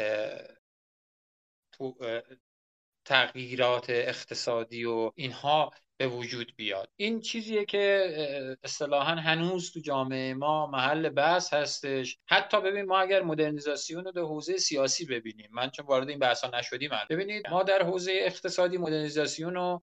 تغییرات 3.07 3.87
اقتصادی 3.91 4.85
و 4.85 5.13
اینها 5.15 5.73
به 5.99 6.09
وجود 6.09 6.53
بیاد. 6.57 6.89
این 6.97 7.21
چیزیه 7.21 7.65
که 7.65 8.57
اصطلاحا 8.65 9.15
هنوز 9.15 9.73
تو 9.73 9.81
جامعه 9.81 10.35
ما 10.35 10.67
محل 10.67 11.09
بحث 11.09 11.55
هستش. 11.55 12.19
حتی 12.27 12.61
ببین 12.61 12.85
ما 12.85 12.99
اگر 12.99 13.23
مدرنیزاسیون 13.23 14.05
رو 14.05 14.13
در 14.13 14.23
حوزه 14.23 14.57
سیاسی 14.57 15.05
ببینیم 15.05 15.49
من 15.53 15.71
چون 15.71 15.87
وارد 15.87 16.09
این 16.09 16.19
بحثا 16.19 16.51
نشدیم 16.51 16.91
ببینید 17.11 17.49
ما 17.49 17.63
در 17.63 17.83
حوزه 17.83 18.13
اقتصادی 18.13 18.79
مدرنیزاسیون 18.79 19.55
رو 19.55 19.83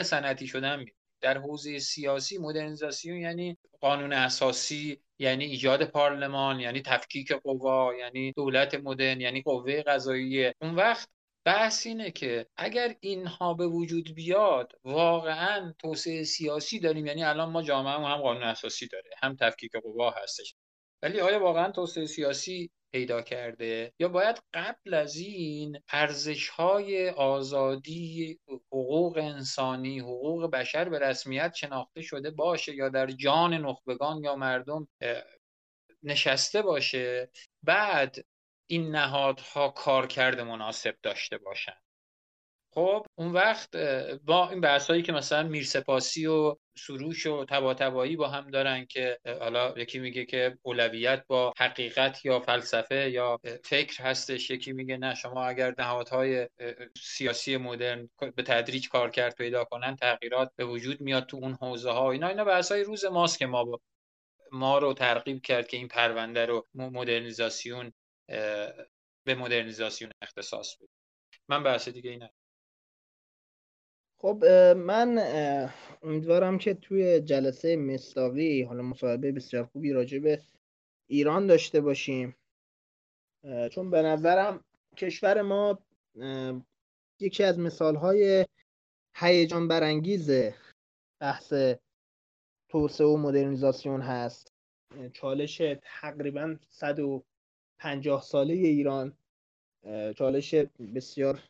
صنعتی 0.00 0.46
شدن 0.46 0.78
می‌بینیم. 0.78 0.94
در 1.20 1.38
حوزه 1.38 1.78
سیاسی 1.78 2.38
مدرنیزاسیون 2.38 3.16
یعنی 3.16 3.56
قانون 3.80 4.12
اساسی 4.12 5.00
یعنی 5.18 5.44
ایجاد 5.44 5.84
پارلمان 5.84 6.60
یعنی 6.60 6.82
تفکیک 6.82 7.32
قوا 7.32 7.94
یعنی 7.94 8.32
دولت 8.32 8.74
مدرن 8.74 9.20
یعنی 9.20 9.42
قوه 9.42 9.82
قضاییه. 9.82 10.54
اون 10.62 10.74
وقت 10.74 11.08
بحث 11.44 11.86
اینه 11.86 12.10
که 12.10 12.46
اگر 12.56 12.96
اینها 13.00 13.54
به 13.54 13.66
وجود 13.66 14.14
بیاد 14.14 14.72
واقعا 14.84 15.74
توسعه 15.78 16.22
سیاسی 16.22 16.80
داریم. 16.80 17.06
یعنی 17.06 17.24
الان 17.24 17.50
ما 17.50 17.62
جامعه 17.62 17.92
هم 17.92 18.16
قانون 18.22 18.42
اساسی 18.42 18.88
داره 18.88 19.10
هم 19.22 19.36
تفکیک 19.36 19.72
قوا 19.72 20.10
هستش. 20.10 20.54
ولی 21.02 21.20
آیا 21.20 21.40
واقعا 21.40 21.72
توسعه 21.72 22.06
سیاسی 22.06 22.70
پیدا 22.92 23.22
کرده؟ 23.22 23.92
یا 23.98 24.08
باید 24.08 24.42
قبل 24.54 24.94
از 24.94 25.16
این 25.16 25.78
ارزش 25.88 26.48
های 26.48 27.10
آزادی 27.10 28.38
حقوق 28.72 29.18
انسانی 29.18 29.98
حقوق 30.00 30.50
بشر 30.50 30.88
به 30.88 30.98
رسمیت 30.98 31.54
شناخته 31.54 32.02
شده 32.02 32.30
باشه 32.30 32.74
یا 32.74 32.88
در 32.88 33.06
جان 33.06 33.54
نخبگان 33.54 34.24
یا 34.24 34.36
مردم 34.36 34.88
نشسته 36.02 36.62
باشه؟ 36.62 37.30
بعد 37.62 38.16
این 38.74 38.90
نهادها 38.90 39.68
کارکرد 39.68 40.40
مناسب 40.40 40.94
داشته 41.02 41.38
باشند 41.38 41.82
خب 42.70 43.06
اون 43.14 43.32
وقت 43.32 43.76
با 44.24 44.50
این 44.50 44.60
بحثایی 44.60 45.02
که 45.02 45.12
مثلا 45.12 45.42
میرسپاسی 45.48 46.26
و 46.26 46.56
سروش 46.78 47.26
و 47.26 47.44
تباتبایی 47.44 48.16
با 48.16 48.28
هم 48.28 48.50
دارن 48.50 48.86
که 48.86 49.18
حالا 49.40 49.74
یکی 49.76 49.98
میگه 49.98 50.24
که 50.24 50.58
اولویت 50.62 51.24
با 51.26 51.52
حقیقت 51.58 52.24
یا 52.24 52.40
فلسفه 52.40 53.10
یا 53.10 53.40
فکر 53.64 54.02
هستش 54.02 54.50
یکی 54.50 54.72
میگه 54.72 54.96
نه 54.96 55.14
شما 55.14 55.44
اگر 55.44 55.74
نهادهای 55.78 56.48
سیاسی 57.00 57.56
مدرن 57.56 58.08
به 58.36 58.42
تدریج 58.42 58.88
کارکرد 58.88 59.34
پیدا 59.34 59.64
کنن 59.64 59.96
تغییرات 59.96 60.50
به 60.56 60.64
وجود 60.64 61.00
میاد 61.00 61.26
تو 61.26 61.36
اون 61.36 61.58
حوزه 61.60 61.90
ها 61.90 62.10
اینا 62.10 62.28
اینا 62.28 62.44
بحثای 62.44 62.84
روز 62.84 63.04
ماست 63.04 63.38
که 63.38 63.46
ما 63.46 63.64
با 63.64 63.80
ما 64.52 64.78
رو 64.78 64.92
ترغیب 64.92 65.42
کرد 65.42 65.68
که 65.68 65.76
این 65.76 65.88
پرونده 65.88 66.46
رو 66.46 66.66
مدرنیزاسیون 66.74 67.92
به 69.24 69.34
مدرنیزاسیون 69.38 70.10
اختصاص 70.22 70.76
بود 70.78 70.90
من 71.48 71.62
بحث 71.62 71.88
دیگه 71.88 72.10
اینه 72.10 72.30
خب 74.20 74.44
من 74.76 75.18
امیدوارم 76.02 76.58
که 76.58 76.74
توی 76.74 77.20
جلسه 77.20 77.76
مصداقی 77.76 78.62
حالا 78.62 78.82
مصاحبه 78.82 79.32
بسیار 79.32 79.64
خوبی 79.64 79.92
راجع 79.92 80.18
به 80.18 80.42
ایران 81.06 81.46
داشته 81.46 81.80
باشیم. 81.80 82.36
چون 83.70 83.90
به 83.90 84.02
نظرم 84.02 84.64
کشور 84.96 85.42
ما 85.42 85.78
یکی 87.20 87.44
از 87.44 87.58
مثالهای 87.58 88.46
هیجان 89.16 89.68
برانگیز 89.68 90.30
بحث 91.20 91.54
توسعه 92.68 93.06
و 93.06 93.16
مدرنیزاسیون 93.16 94.00
هست. 94.00 94.52
چالش 95.12 95.62
تقریبا 95.82 96.56
100 96.68 97.00
پنجاه 97.84 98.22
ساله 98.22 98.54
ایران 98.54 99.16
چالش 100.16 100.54
بسیار 100.94 101.42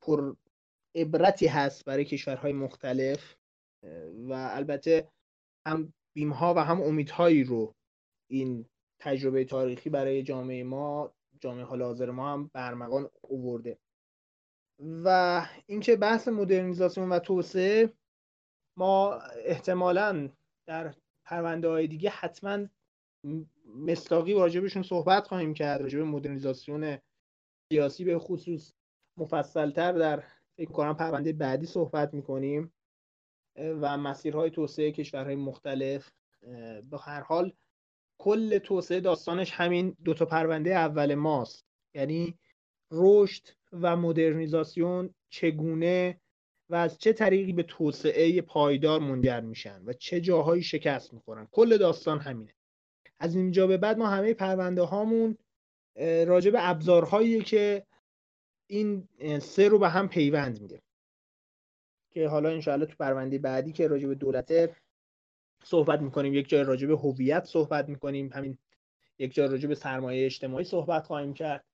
پر 0.00 0.34
عبرتی 0.94 1.46
هست 1.46 1.84
برای 1.84 2.04
کشورهای 2.04 2.52
مختلف 2.52 3.36
و 4.28 4.32
البته 4.32 5.08
هم 5.66 5.92
بیمها 6.16 6.54
و 6.54 6.58
هم 6.58 6.82
امیدهایی 6.82 7.44
رو 7.44 7.74
این 8.30 8.66
تجربه 9.00 9.44
تاریخی 9.44 9.90
برای 9.90 10.22
جامعه 10.22 10.64
ما 10.64 11.14
جامعه 11.40 11.64
حال 11.64 11.82
حاضر 11.82 12.10
ما 12.10 12.32
هم 12.32 12.50
برمغان 12.54 13.10
اوورده 13.20 13.78
و 15.04 15.42
اینکه 15.66 15.96
بحث 15.96 16.28
مدرنیزاسیون 16.28 17.08
و 17.08 17.18
توسعه 17.18 17.92
ما 18.78 19.14
احتمالا 19.44 20.30
در 20.68 20.94
پرونده 21.24 21.68
های 21.68 21.86
دیگه 21.86 22.10
حتما 22.10 22.66
مستاقی 23.76 24.32
واجبشون 24.34 24.82
صحبت 24.82 25.26
خواهیم 25.26 25.54
کرد 25.54 25.82
راجب 25.82 26.00
مدرنیزاسیون 26.00 26.98
سیاسی 27.72 28.04
به 28.04 28.18
خصوص 28.18 28.72
مفصلتر 29.16 29.92
در 29.92 30.22
فکر 30.56 30.70
کنم 30.70 30.94
پرونده 30.94 31.32
بعدی 31.32 31.66
صحبت 31.66 32.14
می‌کنیم 32.14 32.72
و 33.56 33.96
مسیرهای 33.98 34.50
توسعه 34.50 34.92
کشورهای 34.92 35.36
مختلف 35.36 36.10
به 36.90 36.98
هر 37.00 37.20
حال 37.20 37.52
کل 38.18 38.58
توسعه 38.58 39.00
داستانش 39.00 39.50
همین 39.52 39.96
دو 40.04 40.14
تا 40.14 40.24
پرونده 40.24 40.70
اول 40.70 41.14
ماست. 41.14 41.66
یعنی 41.94 42.38
رشد 42.90 43.42
و 43.72 43.96
مدرنیزاسیون 43.96 45.14
چگونه 45.30 46.20
و 46.70 46.74
از 46.74 46.98
چه 46.98 47.12
طریقی 47.12 47.52
به 47.52 47.62
توسعه 47.62 48.42
پایدار 48.42 49.00
منجر 49.00 49.40
میشن 49.40 49.82
و 49.84 49.92
چه 49.92 50.20
جاهایی 50.20 50.62
شکست 50.62 51.14
می‌خورن. 51.14 51.48
کل 51.50 51.76
داستان 51.76 52.18
همینه. 52.18 52.54
از 53.18 53.36
اینجا 53.36 53.66
به 53.66 53.76
بعد 53.76 53.98
ما 53.98 54.06
همه 54.06 54.34
پرونده 54.34 54.82
هامون 54.82 55.38
راجع 56.26 56.50
به 56.50 56.68
ابزارهایی 56.68 57.42
که 57.42 57.86
این 58.66 59.08
سه 59.38 59.68
رو 59.68 59.78
به 59.78 59.88
هم 59.88 60.08
پیوند 60.08 60.60
میده. 60.60 60.82
که 62.10 62.28
حالا 62.28 62.48
انشاءالله 62.48 62.86
تو 62.86 62.94
پرونده 62.98 63.38
بعدی 63.38 63.72
که 63.72 63.88
راجع 63.88 64.08
به 64.08 64.14
دولت 64.14 64.70
صحبت 65.64 66.00
می‌کنیم 66.00 66.34
یک 66.34 66.48
جای 66.48 66.64
راجع 66.64 66.86
به 66.86 66.96
هویت 66.96 67.44
صحبت 67.44 67.88
می‌کنیم 67.88 68.30
همین 68.32 68.58
یک 69.18 69.34
جای 69.34 69.48
راجع 69.48 69.68
به 69.68 69.74
سرمایه 69.74 70.26
اجتماعی 70.26 70.64
صحبت 70.64 71.06
خواهیم 71.06 71.34
کرد 71.34 71.64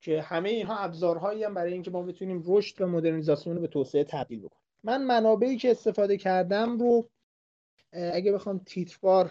که 0.00 0.22
همه 0.22 0.48
اینها 0.48 0.76
ابزارهایی 0.76 1.44
هم 1.44 1.54
برای 1.54 1.72
اینکه 1.72 1.90
ما 1.90 2.02
بتونیم 2.02 2.42
رشد 2.46 2.80
و 2.80 2.86
مدرنیزاسیون 2.86 3.56
رو 3.56 3.62
به 3.62 3.68
توسعه 3.68 4.04
تبدیل 4.04 4.38
بکنیم. 4.38 4.68
من 4.84 5.04
منابعی 5.04 5.56
که 5.56 5.70
استفاده 5.70 6.16
کردم 6.16 6.78
رو 6.78 7.08
اگه 7.92 8.32
بخوام 8.32 8.58
تیتروار 8.58 9.30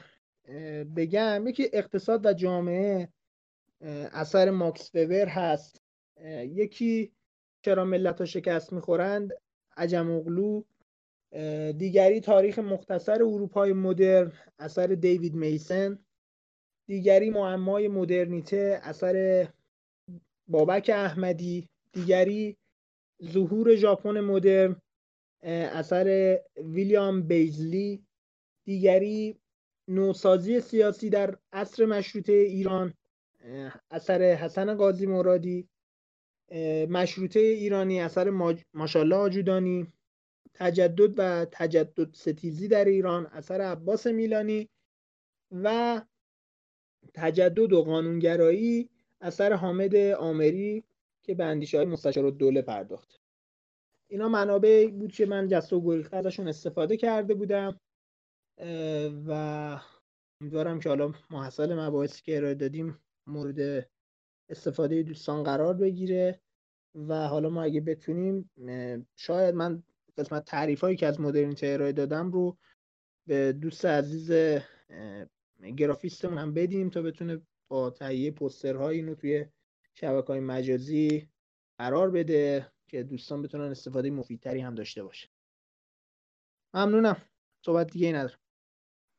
بگم 0.95 1.47
یکی 1.47 1.69
اقتصاد 1.73 2.25
و 2.25 2.33
جامعه 2.33 3.09
اثر 4.11 4.49
ماکس 4.49 4.95
وبر 4.95 5.27
هست. 5.27 5.81
یکی 6.37 7.11
چرا 7.61 7.85
ملت 7.85 8.19
ها 8.19 8.25
شکست 8.25 8.73
می‌خورند؟ 8.73 9.31
عجم 9.77 10.11
اغلو. 10.11 10.63
دیگری 11.77 12.21
تاریخ 12.21 12.59
مختصر 12.59 13.23
اروپای 13.23 13.73
مدرن 13.73 14.31
اثر 14.59 14.87
دیوید 14.87 15.33
میسن. 15.33 15.99
دیگری 16.87 17.29
معمای 17.29 17.87
مدرنیته 17.87 18.79
اثر 18.83 19.47
بابک 20.47 20.91
احمدی. 20.93 21.69
دیگری 21.91 22.57
ظهور 23.23 23.75
ژاپن 23.75 24.19
مدرن 24.19 24.81
اثر 25.41 26.39
ویلیام 26.57 27.21
بیزلی. 27.21 28.03
دیگری 28.65 29.39
نوسازی 29.87 30.59
سیاسی 30.59 31.09
در 31.09 31.37
عصر 31.51 31.85
مشروطه 31.85 32.33
ایران 32.33 32.93
اثر 33.91 34.21
حسن 34.21 34.75
قاضی 34.75 35.05
مرادی 35.05 35.69
مشروطه 36.89 37.39
ایرانی 37.39 38.01
اثر 38.01 38.29
ماشالله 38.73 39.15
آجودانی 39.15 39.87
تجدد 40.53 41.13
و 41.17 41.45
تجدد 41.51 42.13
ستیزی 42.13 42.67
در 42.67 42.85
ایران 42.85 43.25
اثر 43.25 43.61
عباس 43.61 44.07
میلانی 44.07 44.69
و 45.51 46.01
تجدد 47.13 47.73
و 47.73 47.83
قانونگرایی 47.83 48.89
اثر 49.21 49.53
حامد 49.53 49.95
آمری 49.95 50.83
که 51.23 51.35
به 51.35 51.43
اندیشه 51.43 51.77
های 51.77 51.85
مستشار 51.85 52.29
دوله 52.29 52.61
پرداخت. 52.61 53.19
اینا 54.07 54.29
منابع 54.29 54.87
بود 54.87 55.11
که 55.11 55.25
من 55.25 55.47
جست 55.47 55.73
و 55.73 55.81
گریخته 55.81 56.17
ازشون 56.17 56.47
استفاده 56.47 56.97
کرده 56.97 57.33
بودم. 57.33 57.79
و 59.27 59.31
امیدوارم 60.41 60.79
که 60.79 60.89
حالا 60.89 61.13
محصل 61.29 61.79
مباحثی 61.79 62.23
که 62.23 62.37
ارائه 62.37 62.55
دادیم 62.55 62.99
مورد 63.27 63.89
استفاده 64.49 65.03
دوستان 65.03 65.43
قرار 65.43 65.73
بگیره 65.73 66.41
و 66.95 67.27
حالا 67.27 67.49
ما 67.49 67.63
اگه 67.63 67.81
بتونیم 67.81 68.49
شاید 69.15 69.55
من 69.55 69.83
قسمت 70.17 70.45
تعریف 70.45 70.81
هایی 70.81 70.95
که 70.95 71.07
از 71.07 71.21
مدرنیته 71.21 71.67
ارائه 71.67 71.91
دادم 71.91 72.31
رو 72.31 72.57
به 73.27 73.53
دوست 73.53 73.85
عزیز 73.85 74.31
گرافیستمون 75.77 76.37
هم 76.37 76.53
بدیم 76.53 76.89
تا 76.89 77.01
بتونه 77.01 77.41
با 77.67 77.89
تهیه 77.89 78.31
پوسترهای 78.31 78.95
اینو 78.95 79.15
توی 79.15 79.45
شبکه 79.93 80.27
های 80.27 80.39
مجازی 80.39 81.29
قرار 81.77 82.11
بده 82.11 82.71
که 82.87 83.03
دوستان 83.03 83.41
بتونن 83.41 83.71
استفاده 83.71 84.09
مفیدتری 84.09 84.61
هم 84.61 84.75
داشته 84.75 85.03
باشه. 85.03 85.29
ممنونم. 86.73 87.21
صحبت 87.65 87.91
دیگه 87.91 88.07
ای 88.07 88.13
ندارم. 88.13 88.46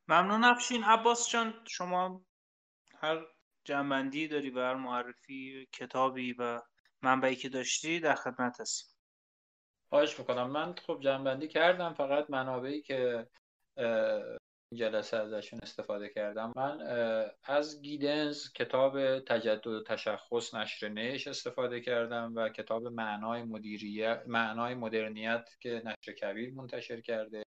ممنون 0.09 0.45
افشین. 0.45 0.85
عباس 0.85 1.31
جان 1.31 1.55
شما 1.69 2.25
هر 3.01 3.27
جنبندی 3.65 4.29
داری 4.29 4.51
و 4.51 4.61
هر 4.61 4.75
معرفی 4.75 5.69
کتابی 5.73 6.33
و 6.33 6.61
منبعی 7.03 7.37
که 7.37 7.49
داشتی 7.49 8.01
در 8.01 8.15
خدمت 8.15 8.61
هستیم. 8.61 8.95
خواهش 9.89 10.19
می‌کنم. 10.19 10.51
من 10.51 10.75
خب 10.75 11.01
جنبندی 11.03 11.49
کردم 11.49 11.95
فقط 11.95 12.31
منابعی 12.31 12.83
که 12.83 13.27
جلسه 14.75 15.17
ازشون 15.17 15.61
استفاده 15.63 16.09
کردم. 16.09 16.53
من 16.57 16.81
از 17.45 17.83
گیدنز 17.83 18.53
کتاب 18.53 19.21
تجدد 19.21 19.67
و 19.67 19.83
تشخص 19.83 20.55
نشر 20.55 20.89
نش 20.89 21.27
استفاده 21.27 21.81
کردم 21.81 22.33
و 22.37 22.49
کتاب 22.49 22.87
معنای 22.87 23.43
مدیریت 23.43 24.23
معنای 24.27 24.75
مدرنیت 24.75 25.49
که 25.61 25.83
نشر 25.85 26.13
کبیر 26.13 26.55
منتشر 26.55 27.01
کرده. 27.01 27.43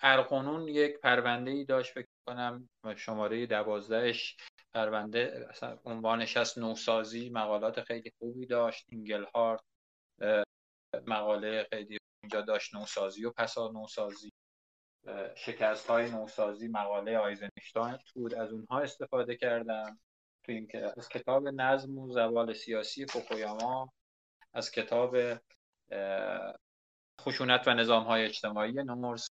ارقانون 0.00 0.68
یک 0.68 0.98
پرونده 0.98 1.50
ای 1.50 1.64
داشت 1.64 1.92
فکر 1.92 2.08
کنم 2.26 2.68
شماره 2.96 3.46
دوازدهش 3.46 4.36
پرونده 4.74 5.48
عنوانش 5.84 6.36
از 6.36 6.58
نوسازی 6.58 7.30
مقالات 7.30 7.80
خیلی 7.80 8.12
خوبی 8.18 8.46
داشت 8.46 8.86
اینگلهارت 8.88 9.60
مقاله 11.06 11.66
خیلی 11.70 11.98
اینجا 12.22 12.40
داشت 12.40 12.74
نوسازی 12.74 13.24
و 13.24 13.30
پسا 13.30 13.70
نوسازی 13.72 14.32
شکست 15.36 15.90
های 15.90 16.10
نوسازی 16.10 16.68
مقاله 16.68 17.18
آیزنشتاین 17.18 17.98
بود 18.14 18.34
از 18.34 18.52
اونها 18.52 18.80
استفاده 18.80 19.36
کردم. 19.36 19.98
تو 20.44 20.52
این 20.52 20.68
از 20.96 21.08
کتاب 21.08 21.48
نظم 21.48 21.98
و 21.98 22.12
زوال 22.12 22.52
سیاسی 22.52 23.06
فوکویاما 23.06 23.92
از 24.54 24.70
کتاب 24.70 25.16
خشونت 27.20 27.68
و 27.68 27.74
نظام 27.74 28.04
های 28.04 28.24
اجتماعی 28.24 28.72
نورس 28.72 29.28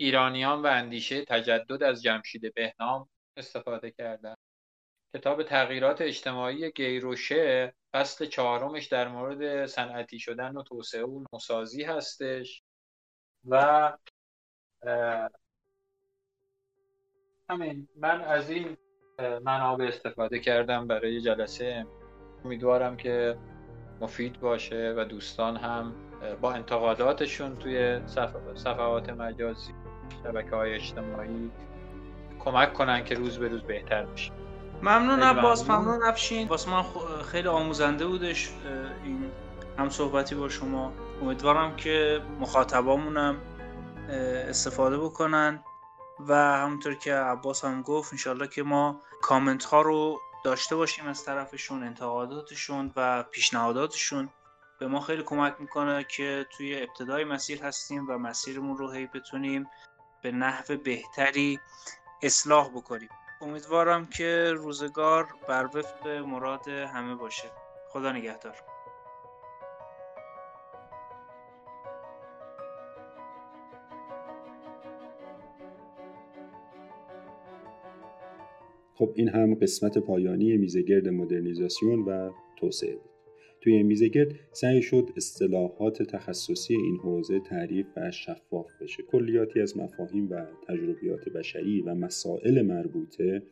ایرانیان 0.00 0.62
و 0.62 0.66
اندیشه 0.66 1.24
تجدد 1.24 1.82
از 1.82 2.02
جمشید 2.02 2.54
بهنام 2.54 3.08
استفاده 3.36 3.90
کردم 3.90 4.36
کتاب 5.14 5.42
تغییرات 5.42 6.00
اجتماعی 6.00 6.70
گیروشه 6.70 7.74
فصل 7.92 8.26
چهارمش 8.26 8.86
در 8.86 9.08
مورد 9.08 9.66
صنعتی 9.66 10.18
شدن 10.18 10.56
و 10.56 10.62
توسعه 10.62 11.04
و 11.04 11.24
نوسازی 11.32 11.82
هستش 11.82 12.62
و 13.48 13.92
همین 17.50 17.88
من 17.96 18.20
از 18.20 18.50
این 18.50 18.76
منابع 19.42 19.84
استفاده 19.84 20.38
کردم 20.38 20.86
برای 20.86 21.20
جلسه. 21.20 21.86
امیدوارم 22.44 22.96
که 22.96 23.38
مفید 24.00 24.40
باشه 24.40 24.94
و 24.96 25.04
دوستان 25.04 25.56
هم 25.56 25.94
با 26.40 26.52
انتقاداتشون 26.52 27.56
توی 27.56 28.00
صفحات 28.54 29.10
مجازی 29.10 29.72
شبکه 30.24 30.56
های 30.56 30.74
اجتماعی 30.74 31.50
کمک 32.38 32.74
کنن 32.74 33.04
که 33.04 33.14
روز 33.14 33.38
به 33.38 33.48
روز 33.48 33.62
بهتر 33.62 34.02
بشه. 34.02 34.32
ممنون 34.82 35.22
عباس 35.22 35.70
ممنون. 35.70 36.02
افشین. 36.02 36.48
واسه 36.48 36.70
من 36.70 36.84
خیلی 37.22 37.48
آموزنده 37.48 38.06
بودش 38.06 38.50
این 39.04 39.30
هم 39.78 39.88
صحبتی 39.88 40.34
با 40.34 40.48
شما. 40.48 40.92
امیدوارم 41.22 41.76
که 41.76 42.22
مخاطبامونم 42.40 43.36
استفاده 44.48 44.98
بکنن 44.98 45.64
و 46.28 46.34
همونطور 46.34 46.94
که 46.94 47.14
عباس 47.14 47.64
هم 47.64 47.82
گفت 47.82 48.12
انشالله 48.12 48.48
که 48.48 48.62
ما 48.62 49.00
کامنت 49.22 49.64
ها 49.64 49.82
رو 49.82 50.20
داشته 50.44 50.76
باشیم 50.76 51.06
از 51.06 51.24
طرفشون 51.24 51.82
انتقاداتشون 51.82 52.92
و 52.96 53.22
پیشنهاداتشون. 53.22 54.28
به 54.80 54.86
ما 54.86 55.00
خیلی 55.00 55.22
کمک 55.22 55.54
می‌کنه 55.58 56.04
که 56.04 56.46
توی 56.56 56.82
ابتدای 56.82 57.24
مسیر 57.24 57.62
هستیم 57.62 58.06
و 58.10 58.18
مسیرمون 58.18 58.76
رو 58.76 58.90
هی 58.90 59.06
بتونیم 59.06 59.66
به 60.22 60.32
نحو 60.32 60.76
بهتری 60.76 61.58
اصلاح 62.22 62.68
بکنیم. 62.68 63.08
امیدوارم 63.40 64.06
که 64.06 64.52
روزگار 64.56 65.26
بر 65.48 65.64
وفق 65.74 66.08
مراد 66.08 66.68
همه 66.68 67.14
باشه. 67.14 67.50
خدا 67.88 68.12
نگهدار. 68.12 68.56
خب 78.94 79.12
این 79.14 79.28
هم 79.28 79.54
قسمت 79.54 79.98
پایانی 79.98 80.56
میزگرد 80.56 81.08
مدرنیزاسیون 81.08 82.00
و 82.00 82.30
توسعه. 82.56 83.07
توی 83.60 83.82
میزگرد 83.82 84.34
سعی 84.52 84.82
شد 84.82 85.08
اصطلاحات 85.16 86.02
تخصصی 86.02 86.74
این 86.74 86.96
حوزه 86.96 87.40
تعریف 87.40 87.86
و 87.96 88.10
شفاف 88.10 88.66
بشه. 88.80 89.02
کلیاتی 89.02 89.60
از 89.60 89.76
مفاهیم 89.76 90.30
و 90.30 90.46
تجربیات 90.68 91.28
بشری 91.28 91.80
و 91.80 91.94
مسائل 91.94 92.62
مربوطه 92.62 93.42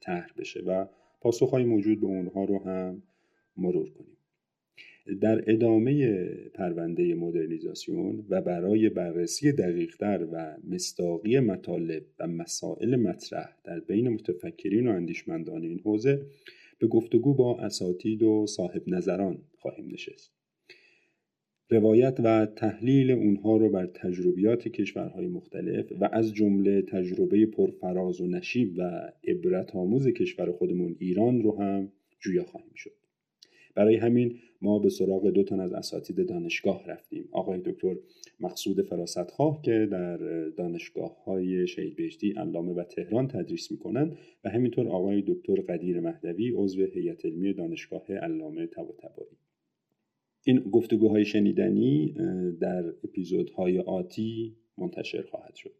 طرح 0.00 0.26
بشه 0.38 0.60
و 0.60 0.86
پاسخهای 1.20 1.64
موجود 1.64 2.00
به 2.00 2.06
اونها 2.06 2.44
رو 2.44 2.58
هم 2.58 3.02
مرور 3.56 3.90
کنیم. 3.90 4.16
در 5.20 5.50
ادامه 5.50 6.24
پرونده 6.54 7.14
مدرنیزاسیون 7.14 8.26
و 8.28 8.40
برای 8.40 8.88
بررسی 8.88 9.52
دقیقتر 9.52 10.26
و 10.32 10.56
مستاقی 10.70 11.40
مطالب 11.40 12.02
و 12.18 12.26
مسائل 12.26 12.96
مطرح 12.96 13.56
در 13.64 13.80
بین 13.80 14.08
متفکرین 14.08 14.88
و 14.88 14.90
اندیشمندان 14.90 15.62
این 15.62 15.78
حوزه 15.78 16.26
به 16.82 16.88
گفتگو 16.88 17.34
با 17.34 17.58
اساتید 17.58 18.22
و 18.22 18.46
صاحب 18.46 18.82
نظران 18.86 19.38
خواهیم 19.58 19.88
نشست. 19.92 20.32
روایت 21.70 22.20
و 22.24 22.46
تحلیل 22.46 23.10
اونها 23.10 23.56
رو 23.56 23.70
بر 23.70 23.86
تجربیات 23.86 24.68
کشورهای 24.68 25.26
مختلف 25.26 25.92
و 26.00 26.08
از 26.12 26.34
جمله 26.34 26.82
تجربه 26.82 27.46
پرفراز 27.46 28.20
و 28.20 28.26
نشیب 28.26 28.74
و 28.78 29.12
عبرت 29.24 29.76
آموز 29.76 30.08
کشور 30.08 30.52
خودمون 30.52 30.96
ایران 30.98 31.42
رو 31.42 31.58
هم 31.58 31.92
جویا 32.20 32.44
خواهیم 32.44 32.74
شد. 32.74 33.01
برای 33.74 33.96
همین 33.96 34.38
ما 34.62 34.78
به 34.78 34.88
سراغ 34.88 35.30
دو 35.30 35.42
تن 35.42 35.60
از 35.60 35.72
اساتید 35.72 36.28
دانشگاه 36.28 36.86
رفتیم. 36.86 37.28
آقای 37.32 37.60
دکتر 37.64 37.96
مقصود 38.40 38.82
فراستخواه 38.82 39.62
که 39.62 39.88
در 39.90 40.16
دانشگاه 40.48 41.24
های 41.24 41.66
شهید 41.66 41.96
بهشتی 41.96 42.32
علامه 42.32 42.72
و 42.72 42.84
تهران 42.84 43.28
تدریس 43.28 43.70
می‌کنند 43.70 44.18
و 44.44 44.50
همینطور 44.50 44.88
آقای 44.88 45.22
دکتر 45.26 45.54
قدیر 45.54 46.00
مهدوی 46.00 46.52
عضو 46.56 46.84
هیئت 46.84 47.24
علمی 47.24 47.52
دانشگاه 47.52 48.12
علامه 48.12 48.66
طباطبایی. 48.66 49.36
این 50.44 50.58
گفتگوهای 50.58 51.24
شنیدنی 51.24 52.14
در 52.60 52.88
اپیزودهای 53.04 53.78
آتی 53.78 54.56
منتشر 54.78 55.22
خواهد 55.22 55.54
شد. 55.54 55.74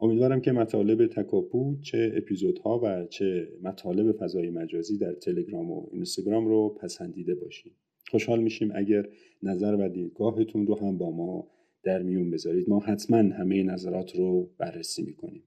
امیدوارم 0.00 0.40
که 0.40 0.52
مطالب 0.52 1.06
تکاپو 1.06 1.76
چه 1.82 2.12
اپیزودها 2.16 2.80
و 2.84 3.06
چه 3.06 3.48
مطالب 3.62 4.12
فضای 4.12 4.50
مجازی 4.50 4.98
در 4.98 5.12
تلگرام 5.12 5.70
و 5.70 5.86
اینستاگرام 5.92 6.46
رو 6.48 6.68
پسندیده 6.68 7.34
باشید 7.34 7.72
خوشحال 8.10 8.42
میشیم 8.42 8.72
اگر 8.74 9.08
نظر 9.42 9.74
و 9.74 9.88
دیدگاهتون 9.88 10.66
رو 10.66 10.78
هم 10.78 10.98
با 10.98 11.10
ما 11.10 11.48
در 11.82 12.02
میون 12.02 12.30
بذارید. 12.30 12.68
ما 12.68 12.78
حتما 12.80 13.16
همه 13.16 13.62
نظرات 13.62 14.16
رو 14.16 14.50
بررسی 14.58 15.02
می‌کنیم. 15.02 15.42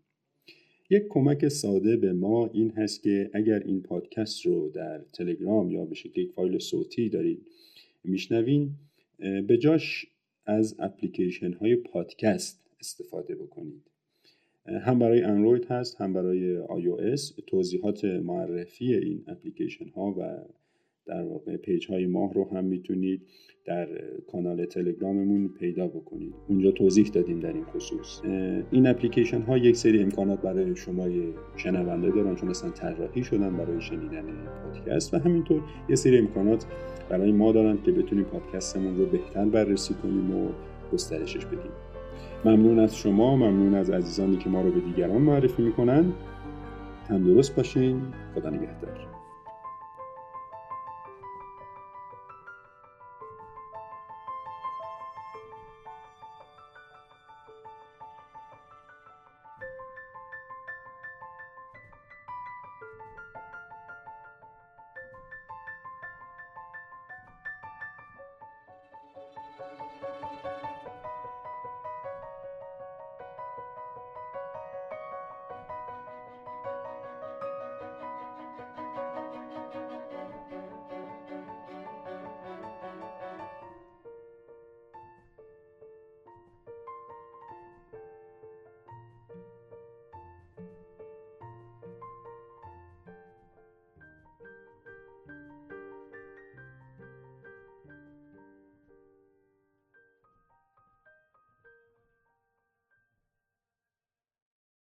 یک 0.90 1.04
کمک 1.10 1.48
ساده 1.48 1.98
به 1.98 2.14
ما 2.14 2.48
این 2.48 2.72
هست 2.72 3.04
که 3.04 3.30
اگر 3.34 3.60
این 3.60 3.82
پادکست 3.82 4.46
رو 4.46 4.70
در 4.70 5.02
تلگرام 5.14 5.72
یا 5.72 5.86
به 5.86 5.96
شکل 5.96 6.22
یک 6.22 6.32
فایل 6.32 6.60
صوتی 6.60 7.10
دارید 7.10 7.48
میشنوین 8.04 8.70
به 9.48 9.58
جاش 9.58 10.06
از 10.46 10.76
اپلیکیشن 10.80 11.54
های 11.54 11.76
پادکست 11.76 12.66
استفاده 12.80 13.36
بکنید. 13.36 13.90
هم 14.78 15.00
برای 15.00 15.24
اندروید 15.24 15.66
هست 15.66 16.02
هم 16.02 16.14
برای 16.14 16.58
آی 16.58 17.16
توضیحات 17.48 18.06
معرفی 18.06 18.96
این 18.96 19.24
اپلیکیشن 19.28 19.90
ها 19.90 20.16
و 20.18 20.38
در 21.06 21.24
واقع 21.24 21.58
page 21.58 21.88
های 21.88 22.06
ما 22.06 22.34
رو 22.34 22.50
هم 22.50 22.66
می‌تونید 22.66 23.22
در 23.66 23.88
کانال 24.28 24.66
تلگراممون 24.66 25.48
پیدا 25.60 25.88
بکنید. 25.88 26.34
اونجا 26.48 26.72
توضیح 26.72 27.08
دادیم 27.08 27.40
در 27.40 27.54
این 27.54 27.66
خصوص. 27.66 28.22
این 28.72 28.88
اپلیکیشن 28.88 29.42
ها 29.42 29.58
یک 29.58 29.76
سری 29.76 30.04
امکانات 30.04 30.42
برای 30.42 30.76
شما 30.76 31.08
شنونده 31.58 32.12
دارن 32.12 32.36
چون 32.36 32.50
اصلا 32.50 32.70
طراحی 32.70 33.24
شدن 33.24 33.58
برای 33.58 33.82
شنیدن 33.82 34.24
پادکست. 34.64 35.14
و 35.14 35.18
همینطور 35.18 35.62
یه 35.90 35.96
سری 35.96 36.18
امکانات 36.18 36.66
برای 37.10 37.32
ما 37.32 37.52
دارن 37.52 37.78
که 37.86 37.92
بتونیم 37.92 38.26
پادکستمون 38.26 38.98
رو 38.98 39.06
بهتر 39.06 39.46
بررسی 39.46 39.94
کنیم 39.94 40.36
و 40.36 40.50
گسترشش 40.94 41.46
بدیم. 41.46 41.72
ممنون 42.46 42.80
از 42.80 42.96
شما 42.96 43.36
ممنون 43.36 43.76
از 43.76 43.90
عزیزانی 43.90 44.38
که 44.38 44.50
ما 44.50 44.62
رو 44.62 44.72
به 44.72 44.80
دیگران 44.80 45.22
معرفی 45.22 45.62
می‌کنن. 45.62 46.14
تندرست 47.08 47.56
باشین. 47.56 48.02
خدا 48.36 48.50
نگهدار. 48.50 49.19